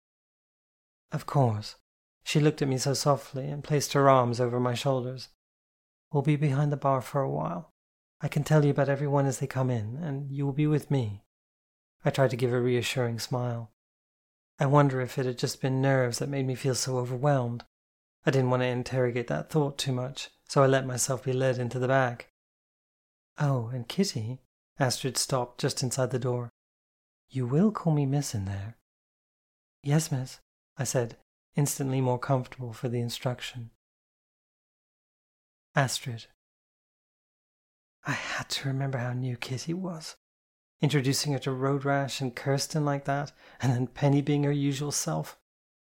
Of 1.12 1.25
course. 1.25 1.75
She 2.24 2.40
looked 2.40 2.62
at 2.62 2.68
me 2.68 2.78
so 2.78 2.94
softly 2.94 3.50
and 3.50 3.63
placed 3.63 3.94
her 3.94 4.10
arms 4.10 4.40
over 4.40 4.60
my 4.60 4.74
shoulders. 4.74 5.30
We'll 6.12 6.24
be 6.24 6.36
behind 6.36 6.72
the 6.72 6.78
bar 6.78 7.01
for 7.01 7.22
a 7.22 7.30
while. 7.30 7.72
I 8.22 8.28
can 8.28 8.44
tell 8.44 8.63
you 8.63 8.72
about 8.72 8.90
everyone 8.90 9.25
as 9.25 9.40
they 9.40 9.48
come 9.48 9.70
in, 9.70 9.98
and 9.98 10.32
you 10.32 10.46
will 10.46 10.54
be 10.54 10.68
with 10.68 10.92
me. 10.92 11.24
I 12.06 12.10
tried 12.10 12.30
to 12.32 12.38
give 12.38 12.54
a 12.54 12.62
reassuring 12.62 13.20
smile. 13.20 13.72
I 14.60 14.68
wonder 14.68 15.01
if 15.01 15.18
it 15.18 15.25
had 15.25 15.40
just 15.40 15.62
been 15.62 15.82
nerves 15.82 16.20
that 16.20 16.30
made 16.30 16.46
me 16.46 16.56
feel 16.56 16.75
so 16.75 16.98
overwhelmed. 16.98 17.63
I 18.25 18.32
didn't 18.32 18.51
want 18.51 18.62
to 18.62 18.68
interrogate 18.68 19.28
that 19.28 19.50
thought 19.50 19.78
too 19.78 19.92
much, 19.92 20.30
so 20.48 20.62
I 20.62 20.68
let 20.68 20.86
myself 20.86 21.24
be 21.24 21.34
led 21.34 21.58
into 21.58 21.80
the 21.80 21.88
back. 21.88 22.28
Oh, 23.40 23.72
and 23.74 23.88
Kitty, 23.88 24.40
Astrid 24.78 25.18
stopped 25.18 25.60
just 25.60 25.82
inside 25.82 26.12
the 26.12 26.20
door. 26.20 26.50
You 27.30 27.48
will 27.48 27.72
call 27.72 27.94
me 27.94 28.06
Miss 28.06 28.36
in 28.36 28.46
there. 28.46 28.78
Yes, 29.84 30.12
miss, 30.12 30.40
I 30.78 30.84
said, 30.84 31.18
instantly 31.55 32.01
more 32.01 32.20
comfortable 32.20 32.74
for 32.74 32.89
the 32.89 33.00
instruction. 33.00 33.72
Astrid. 35.75 36.27
I 38.05 38.12
had 38.12 38.50
to 38.50 38.67
remember 38.67 38.98
how 38.98 39.13
new 39.13 39.38
Kitty 39.38 39.74
was. 39.74 40.15
Introducing 40.81 41.34
her 41.34 41.39
to 41.39 41.51
Road 41.51 41.86
Rash 41.86 42.22
and 42.22 42.36
Kirsten 42.36 42.84
like 42.84 43.05
that, 43.05 43.31
and 43.62 43.72
then 43.72 43.88
Penny 43.88 44.22
being 44.22 44.43
her 44.43 44.51
usual 44.51 44.91
self. 44.91 45.38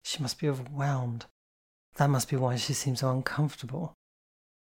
She 0.02 0.22
must 0.22 0.38
be 0.38 0.48
overwhelmed. 0.48 1.26
That 1.96 2.10
must 2.10 2.28
be 2.28 2.36
why 2.36 2.56
she 2.56 2.74
seemed 2.74 2.98
so 2.98 3.10
uncomfortable. 3.10 3.94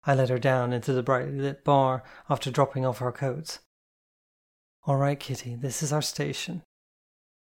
I 0.04 0.14
led 0.14 0.30
her 0.30 0.38
down 0.38 0.72
into 0.72 0.92
the 0.92 1.02
brightly 1.02 1.38
lit 1.38 1.64
bar 1.64 2.02
after 2.30 2.50
dropping 2.50 2.86
off 2.86 3.02
our 3.02 3.12
coats. 3.12 3.58
All 4.84 4.96
right, 4.96 5.20
Kitty, 5.20 5.54
this 5.54 5.82
is 5.82 5.92
our 5.92 6.00
station. 6.00 6.62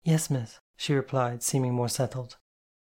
Yes, 0.03 0.29
miss, 0.29 0.59
she 0.75 0.93
replied, 0.93 1.43
seeming 1.43 1.73
more 1.73 1.89
settled. 1.89 2.37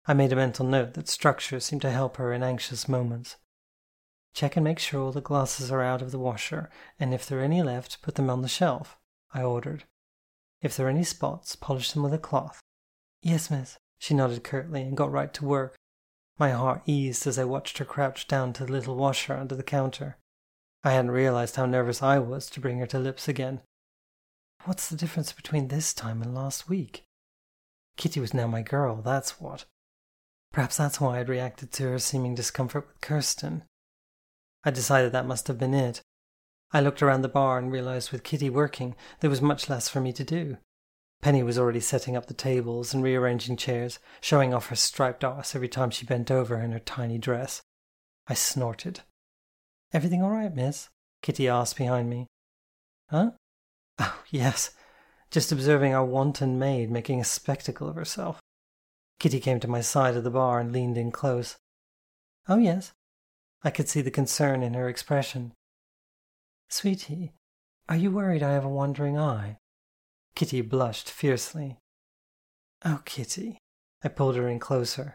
I 0.07 0.13
made 0.13 0.33
a 0.33 0.35
mental 0.35 0.65
note 0.65 0.95
that 0.95 1.07
structure 1.07 1.59
seemed 1.59 1.83
to 1.83 1.91
help 1.91 2.17
her 2.17 2.33
in 2.33 2.43
anxious 2.43 2.87
moments. 2.87 3.37
Check 4.33 4.55
and 4.55 4.63
make 4.63 4.79
sure 4.79 5.01
all 5.01 5.11
the 5.11 5.21
glasses 5.21 5.71
are 5.71 5.83
out 5.83 6.01
of 6.01 6.11
the 6.11 6.19
washer, 6.19 6.69
and 6.99 7.13
if 7.13 7.25
there 7.25 7.39
are 7.39 7.43
any 7.43 7.61
left, 7.61 8.01
put 8.01 8.15
them 8.15 8.29
on 8.29 8.41
the 8.41 8.47
shelf, 8.47 8.97
I 9.33 9.43
ordered. 9.43 9.83
If 10.61 10.75
there 10.75 10.87
are 10.87 10.89
any 10.89 11.03
spots, 11.03 11.55
polish 11.55 11.91
them 11.91 12.03
with 12.03 12.13
a 12.13 12.17
cloth. 12.17 12.59
Yes, 13.21 13.51
miss, 13.51 13.77
she 13.99 14.13
nodded 14.13 14.43
curtly 14.43 14.81
and 14.81 14.97
got 14.97 15.11
right 15.11 15.33
to 15.35 15.45
work, 15.45 15.75
my 16.41 16.49
heart 16.49 16.81
eased 16.87 17.27
as 17.27 17.37
I 17.37 17.43
watched 17.43 17.77
her 17.77 17.85
crouch 17.85 18.27
down 18.27 18.53
to 18.53 18.65
the 18.65 18.71
little 18.71 18.95
washer 18.95 19.35
under 19.35 19.55
the 19.55 19.61
counter. 19.61 20.17
I 20.83 20.93
hadn't 20.93 21.11
realized 21.11 21.55
how 21.55 21.67
nervous 21.67 22.01
I 22.01 22.17
was 22.17 22.49
to 22.49 22.59
bring 22.59 22.79
her 22.79 22.87
to 22.87 22.97
lips 22.97 23.27
again. 23.27 23.61
What's 24.65 24.89
the 24.89 24.95
difference 24.95 25.33
between 25.33 25.67
this 25.67 25.93
time 25.93 26.23
and 26.23 26.33
last 26.33 26.67
week? 26.67 27.03
Kitty 27.95 28.19
was 28.19 28.33
now 28.33 28.47
my 28.47 28.63
girl, 28.63 29.03
that's 29.03 29.39
what. 29.39 29.65
Perhaps 30.51 30.77
that's 30.77 30.99
why 30.99 31.19
I'd 31.19 31.29
reacted 31.29 31.71
to 31.73 31.83
her 31.83 31.99
seeming 31.99 32.35
discomfort 32.35 32.87
with 32.87 33.01
Kirsten. 33.01 33.63
I 34.63 34.71
decided 34.71 35.11
that 35.11 35.25
must 35.25 35.47
have 35.47 35.57
been 35.57 35.73
it. 35.73 36.01
I 36.73 36.81
looked 36.81 37.01
around 37.01 37.21
the 37.21 37.29
bar 37.29 37.57
and 37.57 37.71
realized 37.71 38.11
with 38.11 38.23
Kitty 38.23 38.49
working, 38.49 38.95
there 39.19 39.29
was 39.29 39.41
much 39.41 39.69
less 39.69 39.89
for 39.89 40.01
me 40.01 40.13
to 40.13 40.23
do. 40.23 40.57
Penny 41.21 41.43
was 41.43 41.57
already 41.57 41.79
setting 41.79 42.15
up 42.15 42.25
the 42.25 42.33
tables 42.33 42.93
and 42.93 43.03
rearranging 43.03 43.55
chairs, 43.55 43.99
showing 44.21 44.53
off 44.53 44.67
her 44.67 44.75
striped 44.75 45.23
arse 45.23 45.55
every 45.55 45.67
time 45.67 45.91
she 45.91 46.05
bent 46.05 46.31
over 46.31 46.59
in 46.59 46.71
her 46.71 46.79
tiny 46.79 47.17
dress. 47.17 47.61
I 48.27 48.33
snorted. 48.33 49.01
Everything 49.93 50.23
all 50.23 50.31
right, 50.31 50.53
miss? 50.53 50.89
Kitty 51.21 51.47
asked 51.47 51.77
behind 51.77 52.09
me. 52.09 52.27
Huh? 53.09 53.31
Oh, 53.99 54.19
yes. 54.29 54.71
Just 55.29 55.51
observing 55.51 55.93
our 55.93 56.05
wanton 56.05 56.57
maid 56.57 56.89
making 56.89 57.19
a 57.19 57.25
spectacle 57.25 57.87
of 57.87 57.95
herself. 57.95 58.39
Kitty 59.21 59.39
came 59.39 59.59
to 59.59 59.67
my 59.67 59.81
side 59.81 60.17
of 60.17 60.23
the 60.23 60.31
bar 60.31 60.59
and 60.59 60.71
leaned 60.71 60.97
in 60.97 61.11
close. 61.11 61.55
Oh, 62.49 62.57
yes. 62.57 62.91
I 63.61 63.69
could 63.69 63.87
see 63.87 64.01
the 64.01 64.09
concern 64.09 64.63
in 64.63 64.73
her 64.73 64.89
expression. 64.89 65.53
Sweetie, 66.69 67.31
are 67.87 67.95
you 67.95 68.09
worried 68.09 68.41
I 68.41 68.53
have 68.53 68.65
a 68.65 68.67
wandering 68.67 69.19
eye? 69.19 69.59
Kitty 70.33 70.61
blushed 70.61 71.07
fiercely. 71.07 71.77
Oh, 72.83 73.03
Kitty. 73.05 73.59
I 74.03 74.07
pulled 74.07 74.37
her 74.37 74.47
in 74.47 74.57
closer. 74.57 75.13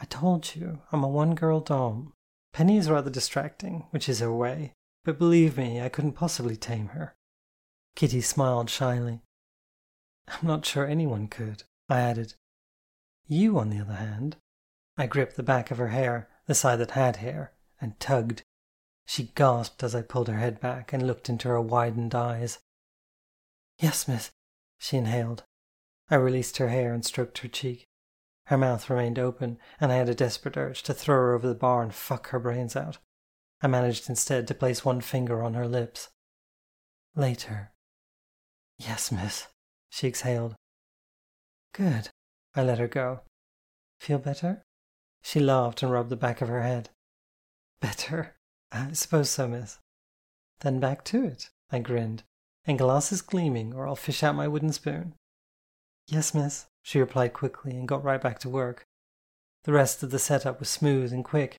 I 0.00 0.06
told 0.06 0.56
you, 0.56 0.80
I'm 0.90 1.04
a 1.04 1.08
one 1.08 1.34
girl 1.34 1.60
dom. 1.60 2.14
Penny 2.54 2.78
is 2.78 2.88
rather 2.88 3.10
distracting, 3.10 3.88
which 3.90 4.08
is 4.08 4.20
her 4.20 4.32
way, 4.32 4.72
but 5.04 5.18
believe 5.18 5.58
me, 5.58 5.82
I 5.82 5.90
couldn't 5.90 6.12
possibly 6.12 6.56
tame 6.56 6.88
her. 6.88 7.14
Kitty 7.94 8.22
smiled 8.22 8.70
shyly. 8.70 9.20
I'm 10.28 10.46
not 10.48 10.64
sure 10.64 10.86
anyone 10.86 11.28
could, 11.28 11.64
I 11.90 12.00
added. 12.00 12.32
You, 13.28 13.58
on 13.58 13.68
the 13.68 13.80
other 13.80 13.94
hand. 13.94 14.36
I 14.96 15.06
gripped 15.06 15.36
the 15.36 15.42
back 15.42 15.70
of 15.70 15.78
her 15.78 15.88
hair, 15.88 16.28
the 16.46 16.54
side 16.54 16.80
that 16.80 16.92
had 16.92 17.16
hair, 17.16 17.52
and 17.80 17.98
tugged. 18.00 18.42
She 19.06 19.32
gasped 19.34 19.82
as 19.82 19.94
I 19.94 20.02
pulled 20.02 20.28
her 20.28 20.38
head 20.38 20.60
back 20.60 20.92
and 20.92 21.06
looked 21.06 21.28
into 21.28 21.48
her 21.48 21.60
widened 21.60 22.14
eyes. 22.14 22.58
Yes, 23.78 24.08
miss, 24.08 24.30
she 24.78 24.96
inhaled. 24.96 25.44
I 26.10 26.16
released 26.16 26.56
her 26.56 26.68
hair 26.68 26.94
and 26.94 27.04
stroked 27.04 27.38
her 27.38 27.48
cheek. 27.48 27.86
Her 28.46 28.56
mouth 28.56 28.88
remained 28.88 29.18
open, 29.18 29.58
and 29.78 29.92
I 29.92 29.96
had 29.96 30.08
a 30.08 30.14
desperate 30.14 30.56
urge 30.56 30.82
to 30.84 30.94
throw 30.94 31.16
her 31.16 31.34
over 31.34 31.46
the 31.46 31.54
bar 31.54 31.82
and 31.82 31.94
fuck 31.94 32.28
her 32.30 32.38
brains 32.38 32.74
out. 32.74 32.96
I 33.60 33.66
managed 33.66 34.08
instead 34.08 34.48
to 34.48 34.54
place 34.54 34.84
one 34.84 35.02
finger 35.02 35.42
on 35.42 35.52
her 35.52 35.68
lips. 35.68 36.08
Later. 37.14 37.72
Yes, 38.78 39.12
miss, 39.12 39.48
she 39.90 40.08
exhaled. 40.08 40.54
Good. 41.74 42.08
I 42.58 42.62
let 42.62 42.80
her 42.80 42.88
go. 42.88 43.20
Feel 44.00 44.18
better? 44.18 44.64
She 45.22 45.38
laughed 45.38 45.80
and 45.80 45.92
rubbed 45.92 46.10
the 46.10 46.16
back 46.16 46.40
of 46.40 46.48
her 46.48 46.62
head. 46.62 46.90
Better? 47.78 48.34
I 48.72 48.90
suppose 48.94 49.30
so, 49.30 49.46
miss. 49.46 49.78
Then 50.58 50.80
back 50.80 51.04
to 51.04 51.24
it, 51.24 51.50
I 51.70 51.78
grinned 51.78 52.24
and 52.66 52.76
glasses 52.76 53.22
gleaming, 53.22 53.74
or 53.74 53.86
I'll 53.86 53.94
fish 53.94 54.24
out 54.24 54.34
my 54.34 54.48
wooden 54.48 54.72
spoon. 54.72 55.14
Yes, 56.08 56.34
miss, 56.34 56.66
she 56.82 56.98
replied 56.98 57.32
quickly 57.32 57.76
and 57.76 57.86
got 57.86 58.02
right 58.02 58.20
back 58.20 58.40
to 58.40 58.48
work. 58.48 58.84
The 59.62 59.72
rest 59.72 60.02
of 60.02 60.10
the 60.10 60.18
setup 60.18 60.58
was 60.58 60.68
smooth 60.68 61.12
and 61.12 61.24
quick. 61.24 61.58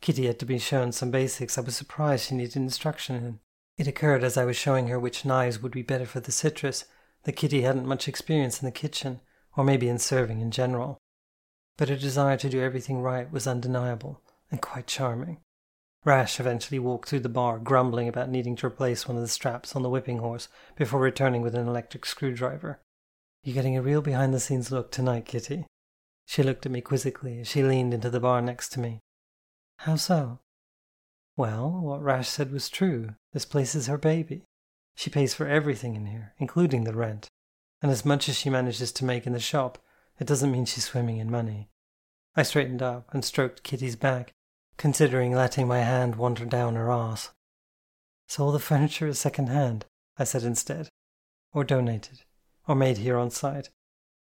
Kitty 0.00 0.26
had 0.26 0.40
to 0.40 0.44
be 0.44 0.58
shown 0.58 0.90
some 0.90 1.12
basics 1.12 1.56
I 1.56 1.60
was 1.60 1.76
surprised 1.76 2.26
she 2.26 2.34
needed 2.34 2.56
instruction 2.56 3.14
in. 3.14 3.38
It 3.78 3.86
occurred 3.86 4.24
as 4.24 4.36
I 4.36 4.44
was 4.44 4.56
showing 4.56 4.88
her 4.88 4.98
which 4.98 5.24
knives 5.24 5.62
would 5.62 5.72
be 5.72 5.82
better 5.82 6.04
for 6.04 6.18
the 6.18 6.32
citrus 6.32 6.84
that 7.22 7.36
Kitty 7.36 7.60
hadn't 7.60 7.86
much 7.86 8.08
experience 8.08 8.60
in 8.60 8.66
the 8.66 8.72
kitchen, 8.72 9.20
or 9.56 9.64
maybe 9.64 9.88
in 9.88 9.98
serving 9.98 10.40
in 10.40 10.50
general. 10.50 10.98
But 11.76 11.88
her 11.88 11.96
desire 11.96 12.36
to 12.38 12.48
do 12.48 12.60
everything 12.60 13.00
right 13.00 13.30
was 13.30 13.46
undeniable 13.46 14.20
and 14.50 14.60
quite 14.60 14.86
charming. 14.86 15.38
Rash 16.04 16.40
eventually 16.40 16.78
walked 16.78 17.08
through 17.08 17.20
the 17.20 17.28
bar, 17.28 17.58
grumbling 17.58 18.08
about 18.08 18.28
needing 18.28 18.56
to 18.56 18.66
replace 18.66 19.06
one 19.06 19.16
of 19.16 19.22
the 19.22 19.28
straps 19.28 19.76
on 19.76 19.82
the 19.82 19.90
whipping 19.90 20.18
horse 20.18 20.48
before 20.74 21.00
returning 21.00 21.42
with 21.42 21.54
an 21.54 21.68
electric 21.68 22.04
screwdriver. 22.04 22.80
You're 23.44 23.54
getting 23.54 23.76
a 23.76 23.82
real 23.82 24.02
behind 24.02 24.34
the 24.34 24.40
scenes 24.40 24.72
look 24.72 24.90
tonight, 24.90 25.26
Kitty. 25.26 25.64
She 26.26 26.42
looked 26.42 26.66
at 26.66 26.72
me 26.72 26.80
quizzically 26.80 27.40
as 27.40 27.48
she 27.48 27.62
leaned 27.62 27.94
into 27.94 28.10
the 28.10 28.20
bar 28.20 28.40
next 28.40 28.70
to 28.70 28.80
me. 28.80 29.00
How 29.78 29.96
so? 29.96 30.40
Well, 31.36 31.70
what 31.70 32.02
Rash 32.02 32.28
said 32.28 32.52
was 32.52 32.68
true. 32.68 33.14
This 33.32 33.44
place 33.44 33.74
is 33.74 33.86
her 33.86 33.98
baby. 33.98 34.44
She 34.94 35.10
pays 35.10 35.34
for 35.34 35.48
everything 35.48 35.96
in 35.96 36.06
here, 36.06 36.34
including 36.38 36.84
the 36.84 36.94
rent. 36.94 37.28
And 37.82 37.90
as 37.90 38.04
much 38.04 38.28
as 38.28 38.36
she 38.38 38.48
manages 38.48 38.92
to 38.92 39.04
make 39.04 39.26
in 39.26 39.32
the 39.32 39.40
shop, 39.40 39.78
it 40.18 40.26
doesn't 40.26 40.52
mean 40.52 40.64
she's 40.64 40.84
swimming 40.84 41.18
in 41.18 41.30
money. 41.30 41.68
I 42.36 42.44
straightened 42.44 42.80
up 42.80 43.12
and 43.12 43.24
stroked 43.24 43.64
Kitty's 43.64 43.96
back, 43.96 44.32
considering 44.78 45.32
letting 45.32 45.66
my 45.66 45.80
hand 45.80 46.16
wander 46.16 46.44
down 46.44 46.76
her 46.76 46.90
arse. 46.90 47.30
So 48.28 48.44
all 48.44 48.52
the 48.52 48.58
furniture 48.58 49.08
is 49.08 49.18
second 49.18 49.48
hand, 49.48 49.84
I 50.16 50.24
said 50.24 50.44
instead, 50.44 50.88
or 51.52 51.64
donated, 51.64 52.22
or 52.66 52.74
made 52.74 52.98
here 52.98 53.18
on 53.18 53.30
site. 53.30 53.68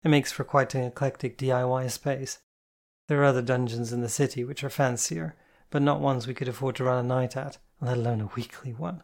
It 0.05 0.09
makes 0.09 0.31
for 0.31 0.45
quite 0.45 0.75
an 0.75 0.85
eclectic 0.85 1.37
DIY 1.37 1.91
space. 1.91 2.39
There 3.09 3.21
are 3.21 3.25
other 3.25 3.43
dungeons 3.43 3.93
in 3.93 4.01
the 4.01 4.09
city 4.09 4.45
which 4.45 4.63
are 4.63 4.71
fancier, 4.71 5.35
but 5.71 5.83
not 5.83 6.01
ones 6.01 6.27
we 6.27 6.35
could 6.35 6.49
afford 6.49 6.77
to 6.77 6.85
run 6.85 7.05
a 7.05 7.09
night 7.09 7.37
at, 7.37 7.59
let 7.81 7.97
alone 7.97 8.21
a 8.21 8.31
weekly 8.37 8.73
one. 8.73 9.03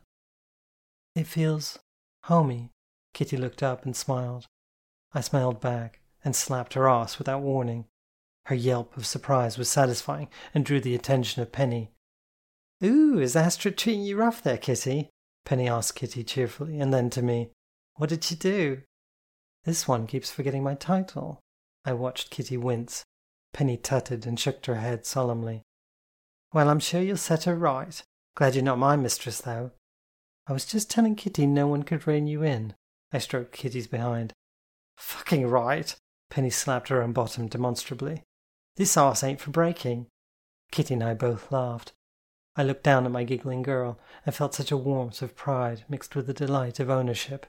It 1.14 1.26
feels 1.26 1.78
homey. 2.24 2.70
Kitty 3.14 3.36
looked 3.36 3.62
up 3.62 3.86
and 3.86 3.96
smiled. 3.96 4.46
I 5.14 5.22
smiled 5.22 5.60
back 5.60 6.00
and 6.24 6.36
slapped 6.36 6.74
her 6.74 6.88
ass 6.88 7.18
without 7.18 7.40
warning. 7.40 7.86
Her 8.46 8.54
yelp 8.54 8.96
of 8.96 9.06
surprise 9.06 9.56
was 9.56 9.70
satisfying 9.70 10.28
and 10.52 10.64
drew 10.64 10.80
the 10.80 10.94
attention 10.94 11.40
of 11.40 11.52
Penny. 11.52 11.92
Ooh, 12.82 13.18
is 13.18 13.36
Astrid 13.36 13.78
treating 13.78 14.02
you 14.02 14.16
rough 14.16 14.42
there, 14.42 14.58
Kitty? 14.58 15.08
Penny 15.44 15.68
asked 15.68 15.94
Kitty 15.94 16.24
cheerfully, 16.24 16.80
and 16.80 16.92
then 16.92 17.08
to 17.10 17.22
me, 17.22 17.50
What 17.94 18.10
did 18.10 18.24
she 18.24 18.34
do? 18.34 18.82
This 19.64 19.88
one 19.88 20.06
keeps 20.06 20.30
forgetting 20.30 20.62
my 20.62 20.74
title. 20.74 21.40
I 21.84 21.92
watched 21.92 22.30
Kitty 22.30 22.56
wince. 22.56 23.04
Penny 23.52 23.76
tutted 23.76 24.26
and 24.26 24.38
shook 24.38 24.66
her 24.66 24.76
head 24.76 25.06
solemnly. 25.06 25.62
Well, 26.52 26.68
I'm 26.68 26.80
sure 26.80 27.00
you'll 27.00 27.16
set 27.16 27.44
her 27.44 27.54
right. 27.54 28.02
Glad 28.36 28.54
you're 28.54 28.64
not 28.64 28.78
my 28.78 28.96
mistress, 28.96 29.40
though. 29.40 29.70
I 30.46 30.52
was 30.52 30.66
just 30.66 30.90
telling 30.90 31.14
Kitty 31.14 31.46
no 31.46 31.66
one 31.66 31.84
could 31.84 32.06
rein 32.06 32.26
you 32.26 32.42
in. 32.42 32.74
I 33.14 33.18
stroked 33.18 33.52
Kitty's 33.52 33.86
behind. 33.86 34.32
Fucking 34.96 35.46
right. 35.46 35.94
Penny 36.30 36.50
slapped 36.50 36.88
her 36.88 37.00
own 37.00 37.12
bottom 37.12 37.46
demonstrably. 37.46 38.24
This 38.76 38.96
arse 38.96 39.22
ain't 39.22 39.40
for 39.40 39.52
breaking. 39.52 40.08
Kitty 40.72 40.94
and 40.94 41.04
I 41.04 41.14
both 41.14 41.52
laughed. 41.52 41.92
I 42.56 42.64
looked 42.64 42.82
down 42.82 43.06
at 43.06 43.12
my 43.12 43.22
giggling 43.22 43.62
girl 43.62 44.00
and 44.26 44.34
felt 44.34 44.54
such 44.54 44.72
a 44.72 44.76
warmth 44.76 45.22
of 45.22 45.36
pride 45.36 45.84
mixed 45.88 46.16
with 46.16 46.26
the 46.26 46.34
delight 46.34 46.80
of 46.80 46.90
ownership. 46.90 47.46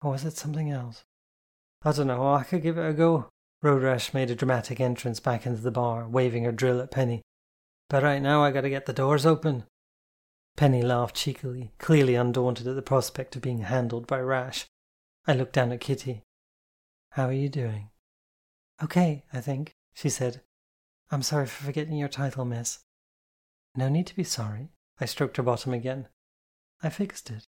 Or 0.00 0.12
was 0.12 0.24
it 0.24 0.38
something 0.38 0.70
else? 0.70 1.02
I 1.82 1.92
don't 1.92 2.06
know, 2.06 2.32
I 2.32 2.42
could 2.42 2.62
give 2.62 2.78
it 2.78 2.88
a 2.88 2.94
go. 2.94 3.28
Road 3.60 3.82
made 4.14 4.30
a 4.30 4.34
dramatic 4.34 4.80
entrance 4.80 5.20
back 5.20 5.44
into 5.44 5.60
the 5.60 5.70
bar, 5.70 6.08
waving 6.08 6.44
her 6.44 6.52
drill 6.52 6.80
at 6.80 6.90
Penny. 6.90 7.20
But 7.90 8.02
right 8.02 8.22
now 8.22 8.42
I 8.42 8.50
gotta 8.50 8.70
get 8.70 8.86
the 8.86 8.94
doors 8.94 9.26
open. 9.26 9.64
Penny 10.56 10.82
laughed 10.82 11.16
cheekily, 11.16 11.72
clearly 11.78 12.14
undaunted 12.14 12.66
at 12.66 12.76
the 12.76 12.82
prospect 12.82 13.34
of 13.36 13.42
being 13.42 13.58
handled 13.58 14.06
by 14.06 14.20
Rash. 14.20 14.66
I 15.26 15.34
looked 15.34 15.54
down 15.54 15.72
at 15.72 15.80
Kitty. 15.80 16.22
How 17.10 17.26
are 17.26 17.32
you 17.32 17.48
doing? 17.48 17.90
Okay, 18.82 19.24
I 19.32 19.40
think, 19.40 19.76
she 19.94 20.08
said. 20.08 20.42
I'm 21.10 21.22
sorry 21.22 21.46
for 21.46 21.64
forgetting 21.64 21.96
your 21.96 22.08
title, 22.08 22.44
miss. 22.44 22.80
No 23.74 23.88
need 23.88 24.06
to 24.08 24.16
be 24.16 24.24
sorry. 24.24 24.70
I 25.00 25.06
stroked 25.06 25.36
her 25.36 25.42
bottom 25.42 25.72
again. 25.72 26.08
I 26.82 26.88
fixed 26.88 27.30
it. 27.30 27.46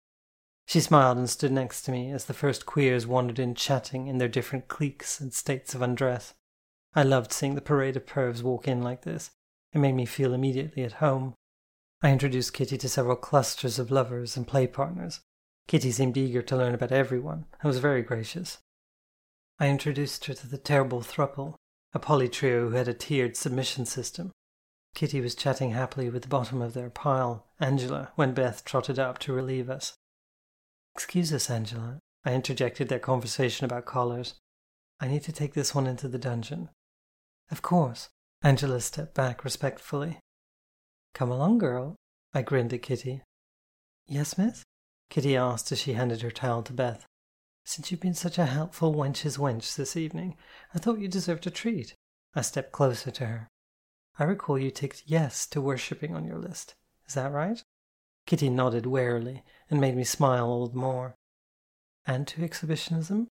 She 0.66 0.80
smiled 0.80 1.16
and 1.18 1.30
stood 1.30 1.52
next 1.52 1.82
to 1.82 1.92
me 1.92 2.10
as 2.10 2.24
the 2.24 2.34
first 2.34 2.66
queers 2.66 3.06
wandered 3.06 3.38
in 3.38 3.54
chatting 3.54 4.08
in 4.08 4.18
their 4.18 4.28
different 4.28 4.68
cliques 4.68 5.20
and 5.20 5.32
states 5.32 5.74
of 5.74 5.82
undress. 5.82 6.34
I 6.94 7.02
loved 7.02 7.32
seeing 7.32 7.54
the 7.54 7.60
parade 7.60 7.96
of 7.96 8.06
pervs 8.06 8.42
walk 8.42 8.66
in 8.66 8.82
like 8.82 9.02
this. 9.02 9.30
It 9.72 9.78
made 9.78 9.94
me 9.94 10.06
feel 10.06 10.34
immediately 10.34 10.82
at 10.82 10.94
home. 10.94 11.34
I 12.02 12.10
introduced 12.10 12.52
Kitty 12.52 12.76
to 12.78 12.88
several 12.88 13.16
clusters 13.16 13.78
of 13.78 13.90
lovers 13.90 14.36
and 14.36 14.46
play 14.46 14.66
partners. 14.66 15.20
Kitty 15.66 15.90
seemed 15.90 16.16
eager 16.16 16.42
to 16.42 16.56
learn 16.56 16.74
about 16.74 16.92
everyone 16.92 17.46
and 17.60 17.68
was 17.68 17.78
very 17.78 18.02
gracious. 18.02 18.58
I 19.58 19.68
introduced 19.68 20.26
her 20.26 20.34
to 20.34 20.46
the 20.46 20.58
terrible 20.58 21.00
thruple, 21.00 21.54
a 21.94 21.98
poly 21.98 22.28
trio 22.28 22.68
who 22.68 22.76
had 22.76 22.88
a 22.88 22.94
tiered 22.94 23.36
submission 23.36 23.86
system. 23.86 24.30
Kitty 24.94 25.20
was 25.20 25.34
chatting 25.34 25.70
happily 25.70 26.10
with 26.10 26.22
the 26.22 26.28
bottom 26.28 26.60
of 26.60 26.74
their 26.74 26.90
pile, 26.90 27.46
Angela, 27.58 28.12
when 28.14 28.34
Beth 28.34 28.64
trotted 28.64 28.98
up 28.98 29.18
to 29.20 29.32
relieve 29.32 29.70
us. 29.70 29.94
Excuse 30.94 31.32
us, 31.32 31.50
Angela. 31.50 31.98
I 32.24 32.32
interjected 32.34 32.88
their 32.88 32.98
conversation 32.98 33.64
about 33.64 33.86
collars. 33.86 34.34
I 35.00 35.08
need 35.08 35.22
to 35.24 35.32
take 35.32 35.54
this 35.54 35.74
one 35.74 35.86
into 35.86 36.08
the 36.08 36.18
dungeon. 36.18 36.68
Of 37.50 37.62
course. 37.62 38.08
Angela 38.42 38.80
stepped 38.80 39.14
back 39.14 39.44
respectfully. 39.44 40.18
Come 41.16 41.30
along, 41.30 41.56
girl. 41.56 41.96
I 42.34 42.42
grinned 42.42 42.74
at 42.74 42.82
Kitty. 42.82 43.22
Yes, 44.06 44.36
miss? 44.36 44.64
Kitty 45.08 45.34
asked 45.34 45.72
as 45.72 45.78
she 45.78 45.94
handed 45.94 46.20
her 46.20 46.30
towel 46.30 46.62
to 46.64 46.74
Beth. 46.74 47.06
Since 47.64 47.90
you've 47.90 48.02
been 48.02 48.12
such 48.12 48.36
a 48.36 48.44
helpful 48.44 48.92
wench's 48.92 49.38
wench 49.38 49.76
this 49.76 49.96
evening, 49.96 50.36
I 50.74 50.78
thought 50.78 50.98
you 50.98 51.08
deserved 51.08 51.46
a 51.46 51.50
treat. 51.50 51.94
I 52.34 52.42
stepped 52.42 52.70
closer 52.70 53.10
to 53.10 53.24
her. 53.24 53.48
I 54.18 54.24
recall 54.24 54.58
you 54.58 54.70
ticked 54.70 55.04
yes 55.06 55.46
to 55.46 55.60
worshipping 55.62 56.14
on 56.14 56.26
your 56.26 56.36
list. 56.36 56.74
Is 57.08 57.14
that 57.14 57.32
right? 57.32 57.62
Kitty 58.26 58.50
nodded 58.50 58.84
warily 58.84 59.42
and 59.70 59.80
made 59.80 59.96
me 59.96 60.04
smile 60.04 60.44
all 60.44 60.66
the 60.66 60.76
more. 60.76 61.14
And 62.06 62.28
to 62.28 62.44
exhibitionism? 62.44 63.28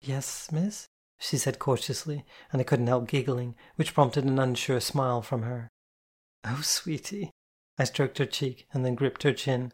Yes, 0.00 0.50
miss, 0.50 0.88
she 1.20 1.38
said 1.38 1.60
cautiously, 1.60 2.24
and 2.50 2.60
I 2.60 2.64
couldn't 2.64 2.88
help 2.88 3.06
giggling, 3.06 3.54
which 3.76 3.94
prompted 3.94 4.24
an 4.24 4.40
unsure 4.40 4.80
smile 4.80 5.22
from 5.22 5.42
her. 5.42 5.70
Oh, 6.44 6.60
sweetie. 6.62 7.30
I 7.78 7.84
stroked 7.84 8.18
her 8.18 8.26
cheek 8.26 8.66
and 8.72 8.84
then 8.84 8.94
gripped 8.94 9.22
her 9.22 9.32
chin. 9.32 9.72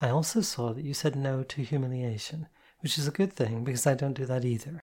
I 0.00 0.08
also 0.08 0.40
saw 0.40 0.72
that 0.72 0.84
you 0.84 0.94
said 0.94 1.16
no 1.16 1.42
to 1.42 1.62
humiliation, 1.62 2.48
which 2.80 2.98
is 2.98 3.06
a 3.06 3.12
good 3.12 3.32
thing 3.34 3.64
because 3.64 3.86
I 3.86 3.94
don't 3.94 4.14
do 4.14 4.24
that 4.26 4.44
either. 4.44 4.80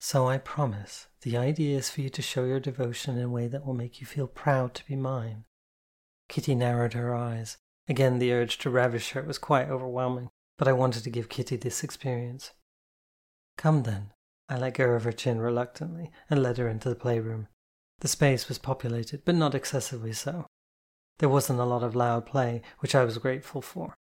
So 0.00 0.28
I 0.28 0.38
promise 0.38 1.08
the 1.22 1.36
idea 1.36 1.76
is 1.76 1.90
for 1.90 2.00
you 2.00 2.10
to 2.10 2.22
show 2.22 2.44
your 2.44 2.58
devotion 2.58 3.16
in 3.16 3.24
a 3.24 3.28
way 3.28 3.48
that 3.48 3.66
will 3.66 3.74
make 3.74 4.00
you 4.00 4.06
feel 4.06 4.26
proud 4.26 4.74
to 4.74 4.86
be 4.86 4.96
mine. 4.96 5.44
Kitty 6.28 6.54
narrowed 6.54 6.94
her 6.94 7.14
eyes. 7.14 7.58
Again, 7.88 8.18
the 8.18 8.32
urge 8.32 8.58
to 8.58 8.70
ravish 8.70 9.10
her 9.10 9.22
was 9.22 9.38
quite 9.38 9.68
overwhelming, 9.68 10.30
but 10.56 10.68
I 10.68 10.72
wanted 10.72 11.04
to 11.04 11.10
give 11.10 11.28
Kitty 11.28 11.56
this 11.56 11.84
experience. 11.84 12.52
Come 13.56 13.82
then. 13.82 14.12
I 14.48 14.56
let 14.56 14.74
go 14.74 14.90
of 14.90 15.04
her 15.04 15.12
chin 15.12 15.40
reluctantly 15.40 16.10
and 16.28 16.42
led 16.42 16.56
her 16.56 16.68
into 16.68 16.88
the 16.88 16.96
playroom. 16.96 17.48
The 18.00 18.08
space 18.08 18.48
was 18.48 18.58
populated, 18.58 19.24
but 19.24 19.34
not 19.34 19.54
excessively 19.54 20.12
so. 20.12 20.46
There 21.18 21.28
wasn't 21.28 21.60
a 21.60 21.64
lot 21.64 21.82
of 21.82 21.94
loud 21.94 22.24
play, 22.24 22.62
which 22.78 22.94
I 22.94 23.04
was 23.04 23.18
grateful 23.18 23.60
for, 23.60 23.94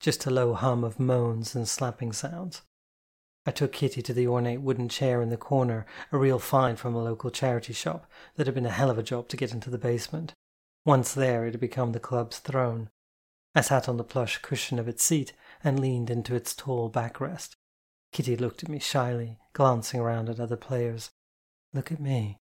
just 0.00 0.26
a 0.26 0.30
low 0.30 0.54
hum 0.54 0.82
of 0.82 0.98
moans 0.98 1.54
and 1.54 1.68
slapping 1.68 2.12
sounds. 2.12 2.62
I 3.46 3.52
took 3.52 3.72
Kitty 3.72 4.02
to 4.02 4.12
the 4.12 4.26
ornate 4.26 4.60
wooden 4.60 4.88
chair 4.88 5.22
in 5.22 5.28
the 5.28 5.36
corner, 5.36 5.86
a 6.10 6.18
real 6.18 6.38
find 6.38 6.78
from 6.78 6.94
a 6.94 7.02
local 7.02 7.30
charity 7.30 7.72
shop 7.72 8.10
that 8.34 8.46
had 8.46 8.54
been 8.54 8.66
a 8.66 8.70
hell 8.70 8.90
of 8.90 8.98
a 8.98 9.02
job 9.02 9.28
to 9.28 9.36
get 9.36 9.52
into 9.52 9.70
the 9.70 9.78
basement. 9.78 10.34
Once 10.84 11.14
there, 11.14 11.46
it 11.46 11.52
had 11.52 11.60
become 11.60 11.92
the 11.92 12.00
club's 12.00 12.38
throne. 12.38 12.90
I 13.54 13.60
sat 13.60 13.88
on 13.88 13.98
the 13.98 14.04
plush 14.04 14.38
cushion 14.38 14.78
of 14.80 14.88
its 14.88 15.04
seat 15.04 15.32
and 15.62 15.78
leaned 15.78 16.10
into 16.10 16.34
its 16.34 16.54
tall 16.54 16.90
backrest. 16.90 17.54
Kitty 18.12 18.36
looked 18.36 18.64
at 18.64 18.68
me 18.68 18.80
shyly, 18.80 19.38
glancing 19.52 20.00
around 20.00 20.28
at 20.28 20.40
other 20.40 20.56
players. 20.56 21.10
Look 21.72 21.92
at 21.92 22.00
me. 22.00 22.38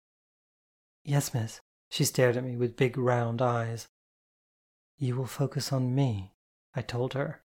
Yes, 1.04 1.34
miss. 1.34 1.60
She 1.89 2.06
stared 2.06 2.38
at 2.38 2.44
me 2.44 2.56
with 2.56 2.78
big 2.78 2.98
round 2.98 3.42
eyes. 3.42 3.88
You 4.98 5.16
will 5.16 5.26
focus 5.26 5.74
on 5.74 5.94
me, 5.94 6.34
I 6.74 6.82
told 6.82 7.13
her, 7.13 7.44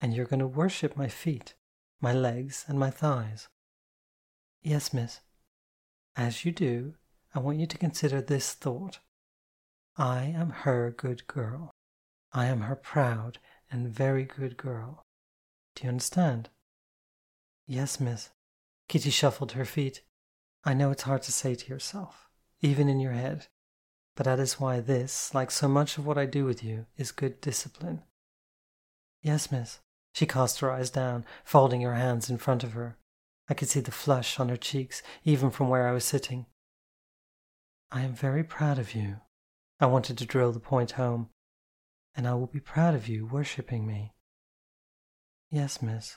and 0.00 0.14
you're 0.14 0.26
going 0.26 0.40
to 0.40 0.46
worship 0.46 0.96
my 0.96 1.08
feet, 1.08 1.54
my 2.00 2.12
legs, 2.12 2.64
and 2.68 2.78
my 2.78 2.90
thighs. 2.90 3.48
Yes, 4.62 4.92
miss. 4.92 5.20
As 6.16 6.44
you 6.44 6.52
do, 6.52 6.94
I 7.34 7.40
want 7.40 7.58
you 7.58 7.66
to 7.66 7.78
consider 7.78 8.20
this 8.20 8.52
thought. 8.52 9.00
I 9.96 10.24
am 10.24 10.50
her 10.50 10.94
good 10.96 11.26
girl. 11.26 11.72
I 12.32 12.46
am 12.46 12.62
her 12.62 12.76
proud 12.76 13.38
and 13.70 13.88
very 13.88 14.24
good 14.24 14.56
girl. 14.56 15.02
Do 15.74 15.84
you 15.84 15.88
understand? 15.88 16.48
Yes, 17.66 17.98
miss. 17.98 18.30
Kitty 18.88 19.10
shuffled 19.10 19.52
her 19.52 19.64
feet. 19.64 20.02
I 20.64 20.74
know 20.74 20.90
it's 20.90 21.02
hard 21.02 21.22
to 21.22 21.32
say 21.32 21.54
to 21.56 21.68
yourself 21.68 22.24
even 22.64 22.88
in 22.88 22.98
your 22.98 23.12
head. 23.12 23.46
But 24.16 24.24
that 24.24 24.40
is 24.40 24.58
why 24.58 24.80
this, 24.80 25.34
like 25.34 25.50
so 25.50 25.68
much 25.68 25.98
of 25.98 26.06
what 26.06 26.16
I 26.16 26.24
do 26.24 26.46
with 26.46 26.64
you, 26.64 26.86
is 26.96 27.12
good 27.12 27.40
discipline. 27.42 28.02
Yes, 29.22 29.52
miss. 29.52 29.80
She 30.14 30.26
cast 30.26 30.60
her 30.60 30.70
eyes 30.70 30.88
down, 30.88 31.26
folding 31.44 31.82
her 31.82 31.94
hands 31.94 32.30
in 32.30 32.38
front 32.38 32.64
of 32.64 32.72
her. 32.72 32.96
I 33.50 33.54
could 33.54 33.68
see 33.68 33.80
the 33.80 33.90
flush 33.90 34.40
on 34.40 34.48
her 34.48 34.56
cheeks, 34.56 35.02
even 35.24 35.50
from 35.50 35.68
where 35.68 35.86
I 35.86 35.92
was 35.92 36.04
sitting. 36.04 36.46
I 37.92 38.00
am 38.02 38.14
very 38.14 38.42
proud 38.42 38.78
of 38.78 38.94
you. 38.94 39.16
I 39.78 39.86
wanted 39.86 40.16
to 40.18 40.26
drill 40.26 40.52
the 40.52 40.60
point 40.60 40.92
home. 40.92 41.28
And 42.16 42.26
I 42.26 42.32
will 42.34 42.46
be 42.46 42.60
proud 42.60 42.94
of 42.94 43.08
you 43.08 43.26
worshipping 43.26 43.86
me. 43.86 44.14
Yes, 45.50 45.82
miss. 45.82 46.16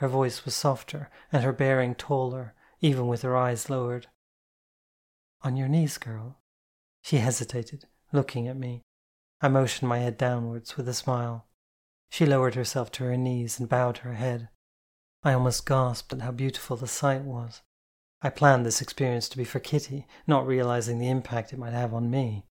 Her 0.00 0.08
voice 0.08 0.46
was 0.46 0.54
softer, 0.54 1.10
and 1.30 1.44
her 1.44 1.52
bearing 1.52 1.94
taller, 1.94 2.54
even 2.80 3.06
with 3.06 3.20
her 3.22 3.36
eyes 3.36 3.68
lowered. 3.68 4.06
On 5.44 5.58
your 5.58 5.68
knees, 5.68 5.98
girl. 5.98 6.38
She 7.02 7.18
hesitated, 7.18 7.84
looking 8.12 8.48
at 8.48 8.56
me. 8.56 8.80
I 9.42 9.48
motioned 9.48 9.90
my 9.90 9.98
head 9.98 10.16
downwards 10.16 10.78
with 10.78 10.88
a 10.88 10.94
smile. 10.94 11.46
She 12.08 12.24
lowered 12.24 12.54
herself 12.54 12.90
to 12.92 13.04
her 13.04 13.16
knees 13.18 13.60
and 13.60 13.68
bowed 13.68 13.98
her 13.98 14.14
head. 14.14 14.48
I 15.22 15.34
almost 15.34 15.66
gasped 15.66 16.14
at 16.14 16.22
how 16.22 16.30
beautiful 16.30 16.78
the 16.78 16.86
sight 16.86 17.22
was. 17.22 17.60
I 18.22 18.30
planned 18.30 18.64
this 18.64 18.80
experience 18.80 19.28
to 19.28 19.36
be 19.36 19.44
for 19.44 19.60
Kitty, 19.60 20.06
not 20.26 20.46
realizing 20.46 20.98
the 20.98 21.10
impact 21.10 21.52
it 21.52 21.58
might 21.58 21.74
have 21.74 21.92
on 21.92 22.10
me. 22.10 22.46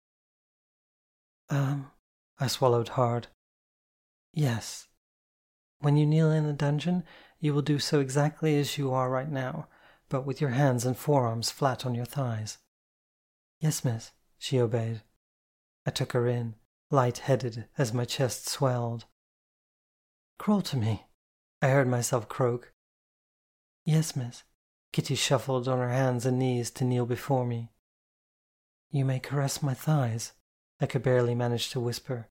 Um, 1.50 1.90
I 2.38 2.46
swallowed 2.46 2.90
hard. 2.90 3.26
Yes. 4.34 4.88
When 5.80 5.98
you 5.98 6.06
kneel 6.06 6.30
in 6.30 6.46
a 6.46 6.54
dungeon, 6.54 7.06
you 7.40 7.56
will 7.56 7.64
do 7.64 7.80
so 7.80 8.00
exactly 8.00 8.56
as 8.60 8.78
you 8.78 8.94
are 8.94 9.10
right 9.10 9.32
now, 9.32 9.68
but 10.10 10.28
with 10.28 10.40
your 10.40 10.52
hands 10.52 10.86
and 10.86 10.96
forearms 10.96 11.50
flat 11.50 11.88
on 11.88 11.96
your 11.96 12.06
thighs. 12.06 12.60
Yes, 13.64 13.86
miss, 13.86 14.12
she 14.38 14.60
obeyed. 14.60 15.04
I 15.86 15.92
took 15.92 16.12
her 16.12 16.28
in, 16.28 16.56
light-headed 16.92 17.70
as 17.78 17.94
my 17.94 18.04
chest 18.04 18.50
swelled. 18.50 19.06
Crawl 20.38 20.62
to 20.64 20.76
me, 20.76 21.06
I 21.62 21.70
heard 21.70 21.88
myself 21.88 22.28
croak. 22.28 22.74
Yes, 23.86 24.18
miss. 24.18 24.44
Kitty 24.92 25.16
shuffled 25.16 25.70
on 25.70 25.80
her 25.80 25.92
hands 25.92 26.26
and 26.26 26.38
knees 26.38 26.72
to 26.72 26.84
kneel 26.84 27.06
before 27.06 27.46
me. 27.46 27.72
You 28.92 29.06
may 29.06 29.22
caress 29.22 29.64
my 29.64 29.74
thighs, 29.74 30.34
I 30.82 30.86
could 30.86 31.02
barely 31.02 31.34
manage 31.34 31.70
to 31.70 31.80
whisper. 31.80 32.28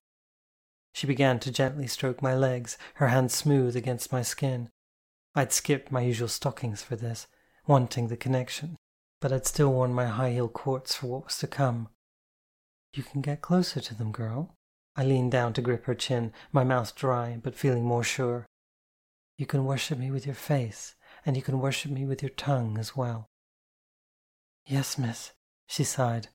She 0.91 1.07
began 1.07 1.39
to 1.39 1.51
gently 1.51 1.87
stroke 1.87 2.21
my 2.21 2.35
legs, 2.35 2.77
her 2.95 3.07
hands 3.07 3.33
smooth 3.33 3.75
against 3.75 4.11
my 4.11 4.21
skin. 4.21 4.69
I'd 5.33 5.51
skipped 5.51 5.91
my 5.91 6.01
usual 6.01 6.27
stockings 6.27 6.83
for 6.83 6.95
this, 6.95 7.25
wanting 7.65 8.09
the 8.09 8.17
connection 8.17 8.77
but 9.23 9.31
I'd 9.31 9.45
still 9.45 9.71
worn 9.71 9.93
my 9.93 10.07
high 10.07 10.31
heel 10.31 10.49
courts 10.49 10.95
for 10.95 11.07
what 11.07 11.23
was 11.23 11.37
to 11.37 11.47
come. 11.47 11.87
You 12.93 13.03
can 13.03 13.21
get 13.21 13.41
closer 13.41 13.79
to 13.79 13.95
them, 13.95 14.11
girl. 14.11 14.57
I 14.97 15.05
leaned 15.05 15.31
down 15.31 15.53
to 15.53 15.61
grip 15.61 15.85
her 15.85 15.95
chin, 15.95 16.33
my 16.51 16.65
mouth 16.65 16.93
dry, 16.93 17.39
but 17.41 17.55
feeling 17.55 17.85
more 17.85 18.03
sure. 18.03 18.45
You 19.37 19.45
can 19.45 19.63
worship 19.63 19.97
me 19.97 20.11
with 20.11 20.25
your 20.25 20.35
face, 20.35 20.95
and 21.25 21.37
you 21.37 21.41
can 21.41 21.61
worship 21.61 21.89
me 21.89 22.05
with 22.05 22.21
your 22.21 22.31
tongue 22.31 22.77
as 22.77 22.97
well. 22.97 23.29
Yes, 24.65 24.97
miss, 24.97 25.31
she 25.67 25.85
sighed. 25.85 26.27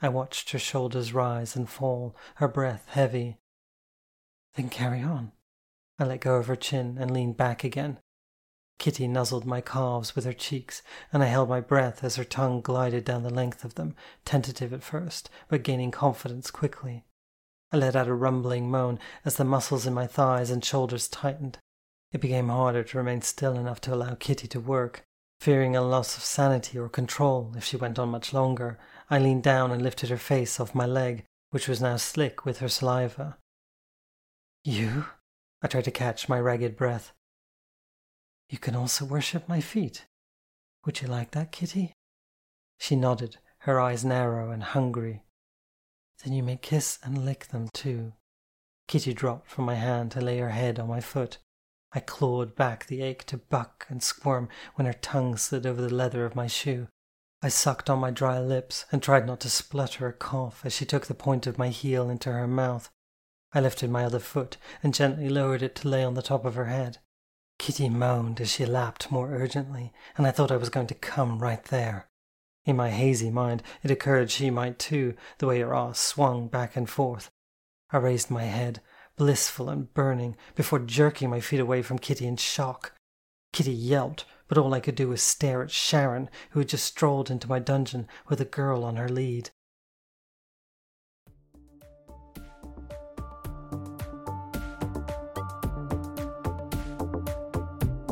I 0.00 0.08
watched 0.08 0.52
her 0.52 0.58
shoulders 0.58 1.12
rise 1.12 1.54
and 1.54 1.68
fall, 1.68 2.16
her 2.36 2.48
breath 2.48 2.86
heavy. 2.88 3.40
Then 4.54 4.70
carry 4.70 5.02
on. 5.02 5.32
I 5.98 6.04
let 6.04 6.22
go 6.22 6.36
of 6.36 6.46
her 6.46 6.56
chin 6.56 6.96
and 6.98 7.10
leaned 7.10 7.36
back 7.36 7.62
again. 7.62 7.98
Kitty 8.78 9.06
nuzzled 9.06 9.46
my 9.46 9.60
calves 9.60 10.16
with 10.16 10.24
her 10.24 10.32
cheeks, 10.32 10.82
and 11.12 11.22
I 11.22 11.26
held 11.26 11.48
my 11.48 11.60
breath 11.60 12.02
as 12.02 12.16
her 12.16 12.24
tongue 12.24 12.60
glided 12.60 13.04
down 13.04 13.22
the 13.22 13.30
length 13.30 13.64
of 13.64 13.76
them, 13.76 13.94
tentative 14.24 14.72
at 14.72 14.82
first, 14.82 15.30
but 15.48 15.62
gaining 15.62 15.90
confidence 15.90 16.50
quickly. 16.50 17.04
I 17.72 17.78
let 17.78 17.96
out 17.96 18.08
a 18.08 18.14
rumbling 18.14 18.70
moan 18.70 18.98
as 19.24 19.36
the 19.36 19.44
muscles 19.44 19.86
in 19.86 19.94
my 19.94 20.06
thighs 20.06 20.50
and 20.50 20.64
shoulders 20.64 21.08
tightened. 21.08 21.58
It 22.12 22.20
became 22.20 22.48
harder 22.48 22.82
to 22.82 22.98
remain 22.98 23.22
still 23.22 23.56
enough 23.56 23.80
to 23.82 23.94
allow 23.94 24.14
Kitty 24.14 24.46
to 24.48 24.60
work. 24.60 25.04
Fearing 25.40 25.74
a 25.74 25.80
loss 25.80 26.16
of 26.16 26.22
sanity 26.22 26.78
or 26.78 26.88
control 26.88 27.52
if 27.56 27.64
she 27.64 27.76
went 27.76 27.98
on 27.98 28.10
much 28.10 28.32
longer, 28.32 28.78
I 29.10 29.18
leaned 29.18 29.42
down 29.42 29.70
and 29.70 29.82
lifted 29.82 30.10
her 30.10 30.18
face 30.18 30.60
off 30.60 30.74
my 30.74 30.86
leg, 30.86 31.24
which 31.50 31.66
was 31.66 31.80
now 31.80 31.96
slick 31.96 32.44
with 32.44 32.58
her 32.58 32.68
saliva. 32.68 33.38
You? 34.64 35.06
I 35.62 35.66
tried 35.66 35.84
to 35.84 35.90
catch 35.90 36.28
my 36.28 36.38
ragged 36.38 36.76
breath. 36.76 37.12
You 38.52 38.58
can 38.58 38.76
also 38.76 39.06
worship 39.06 39.48
my 39.48 39.62
feet. 39.62 40.04
Would 40.84 41.00
you 41.00 41.08
like 41.08 41.30
that, 41.30 41.52
Kitty? 41.52 41.94
She 42.78 42.94
nodded, 42.94 43.38
her 43.60 43.80
eyes 43.80 44.04
narrow 44.04 44.50
and 44.50 44.62
hungry. 44.62 45.22
Then 46.22 46.34
you 46.34 46.42
may 46.42 46.58
kiss 46.58 46.98
and 47.02 47.24
lick 47.24 47.46
them 47.46 47.70
too. 47.72 48.12
Kitty 48.88 49.14
dropped 49.14 49.48
from 49.48 49.64
my 49.64 49.76
hand 49.76 50.10
to 50.10 50.20
lay 50.20 50.36
her 50.36 50.50
head 50.50 50.78
on 50.78 50.88
my 50.88 51.00
foot. 51.00 51.38
I 51.94 52.00
clawed 52.00 52.54
back 52.54 52.84
the 52.84 53.00
ache 53.00 53.24
to 53.28 53.38
buck 53.38 53.86
and 53.88 54.02
squirm 54.02 54.50
when 54.74 54.84
her 54.84 54.92
tongue 54.92 55.38
slid 55.38 55.64
over 55.64 55.80
the 55.80 55.94
leather 55.94 56.26
of 56.26 56.36
my 56.36 56.46
shoe. 56.46 56.88
I 57.40 57.48
sucked 57.48 57.88
on 57.88 58.00
my 58.00 58.10
dry 58.10 58.38
lips 58.38 58.84
and 58.92 59.02
tried 59.02 59.26
not 59.26 59.40
to 59.40 59.50
splutter 59.50 60.08
or 60.08 60.12
cough 60.12 60.60
as 60.62 60.74
she 60.74 60.84
took 60.84 61.06
the 61.06 61.14
point 61.14 61.46
of 61.46 61.56
my 61.56 61.70
heel 61.70 62.10
into 62.10 62.30
her 62.30 62.46
mouth. 62.46 62.90
I 63.54 63.60
lifted 63.60 63.88
my 63.88 64.04
other 64.04 64.20
foot 64.20 64.58
and 64.82 64.92
gently 64.92 65.30
lowered 65.30 65.62
it 65.62 65.74
to 65.76 65.88
lay 65.88 66.04
on 66.04 66.12
the 66.12 66.20
top 66.20 66.44
of 66.44 66.56
her 66.56 66.66
head. 66.66 66.98
Kitty 67.62 67.88
moaned 67.88 68.40
as 68.40 68.50
she 68.50 68.66
lapped 68.66 69.12
more 69.12 69.30
urgently, 69.30 69.92
and 70.16 70.26
I 70.26 70.32
thought 70.32 70.50
I 70.50 70.56
was 70.56 70.68
going 70.68 70.88
to 70.88 70.96
come 70.96 71.38
right 71.38 71.62
there. 71.66 72.08
In 72.64 72.74
my 72.74 72.90
hazy 72.90 73.30
mind, 73.30 73.62
it 73.84 73.90
occurred 73.92 74.32
she 74.32 74.50
might 74.50 74.80
too, 74.80 75.14
the 75.38 75.46
way 75.46 75.60
her 75.60 75.72
ass 75.72 76.00
swung 76.00 76.48
back 76.48 76.74
and 76.74 76.90
forth. 76.90 77.30
I 77.92 77.98
raised 77.98 78.32
my 78.32 78.46
head, 78.46 78.80
blissful 79.14 79.68
and 79.68 79.94
burning, 79.94 80.36
before 80.56 80.80
jerking 80.80 81.30
my 81.30 81.38
feet 81.38 81.60
away 81.60 81.82
from 81.82 82.00
Kitty 82.00 82.26
in 82.26 82.36
shock. 82.36 82.94
Kitty 83.52 83.70
yelped, 83.70 84.24
but 84.48 84.58
all 84.58 84.74
I 84.74 84.80
could 84.80 84.96
do 84.96 85.10
was 85.10 85.22
stare 85.22 85.62
at 85.62 85.70
Sharon, 85.70 86.30
who 86.50 86.58
had 86.58 86.68
just 86.68 86.86
strolled 86.86 87.30
into 87.30 87.48
my 87.48 87.60
dungeon 87.60 88.08
with 88.28 88.40
a 88.40 88.44
girl 88.44 88.82
on 88.82 88.96
her 88.96 89.08
lead. 89.08 89.50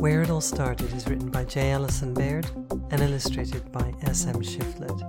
Where 0.01 0.23
It 0.23 0.31
All 0.31 0.41
Started 0.41 0.91
is 0.95 1.07
written 1.07 1.29
by 1.29 1.45
J. 1.45 1.73
Allison 1.73 2.15
Baird 2.15 2.49
and 2.89 3.03
illustrated 3.03 3.71
by 3.71 3.93
S. 4.01 4.25
M. 4.25 4.41
Shifflett. 4.41 4.99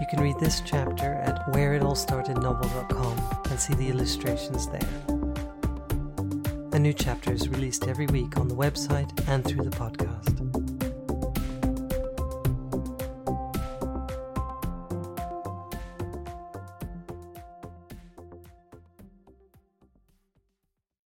You 0.00 0.06
can 0.08 0.22
read 0.22 0.38
this 0.40 0.62
chapter 0.64 1.12
at 1.16 1.46
whereitallstartednovel.com 1.52 3.44
and 3.50 3.60
see 3.60 3.74
the 3.74 3.90
illustrations 3.90 4.66
there. 4.68 4.88
A 6.72 6.78
new 6.78 6.94
chapter 6.94 7.34
is 7.34 7.50
released 7.50 7.86
every 7.86 8.06
week 8.06 8.38
on 8.38 8.48
the 8.48 8.56
website 8.56 9.12
and 9.28 9.44
through 9.44 9.64
the 9.64 9.76
podcast. 9.76 10.71